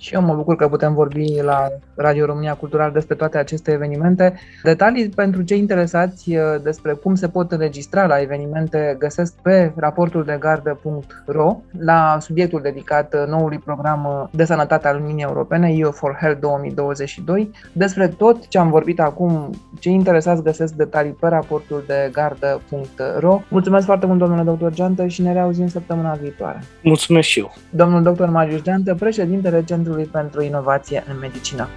Și 0.00 0.14
eu 0.14 0.22
mă 0.22 0.34
bucur 0.34 0.56
că 0.56 0.68
putem 0.68 0.94
vorbi 0.94 1.40
la 1.42 1.68
Radio 1.94 2.24
România 2.24 2.54
Cultural 2.54 2.92
despre 2.92 3.14
toate 3.14 3.38
aceste 3.38 3.72
evenimente. 3.72 4.34
Detalii 4.62 5.08
pentru 5.08 5.42
cei 5.42 5.58
interesați 5.58 6.36
uh, 6.36 6.42
despre 6.62 6.92
cum 6.92 7.14
se 7.14 7.28
pot 7.28 7.52
înregistra 7.52 8.06
la 8.06 8.20
evenimente 8.20 8.96
găsesc 8.98 9.34
pe 9.42 9.72
raportul 9.76 10.24
de 10.24 10.36
gardă.ro 10.40 11.56
la 11.78 12.16
subiectul 12.20 12.60
dedicat 12.62 13.14
uh, 13.14 13.24
noului 13.28 13.58
program 13.58 14.04
uh, 14.04 14.28
de 14.30 14.44
sănătate 14.44 14.88
al 14.88 15.00
Uniunii 15.00 15.24
Europene, 15.24 15.72
EU 15.72 15.90
for 15.90 16.16
Health 16.20 16.40
2022. 16.40 17.50
Despre 17.72 18.08
tot 18.08 18.46
ce 18.48 18.58
am 18.58 18.70
vorbit 18.70 19.00
acum, 19.00 19.50
cei 19.78 19.92
interesați 19.92 20.42
găsesc 20.42 20.72
detalii 20.72 21.16
pe 21.20 21.28
raportul 21.28 21.84
de 21.86 22.10
gardă.ro. 22.12 23.40
Mulțumesc 23.48 23.86
foarte 23.86 24.06
mult, 24.06 24.18
domnule 24.18 24.42
doctor 24.42 24.72
Geantă, 24.72 25.06
și 25.06 25.22
ne 25.22 25.32
reauzim 25.32 25.68
săptămâna 25.68 26.12
viitoare. 26.12 26.62
Mulțumesc 26.82 27.28
și 27.28 27.38
eu. 27.38 27.52
Domnul 27.70 28.02
doctor 28.02 28.28
Marius 28.28 28.62
Geantă, 28.62 28.94
președintele 28.94 29.64
Centrului 29.64 29.89
pentru 30.04 30.42
Inovație 30.42 31.04
în 31.08 31.18
Medicină. 31.18 31.68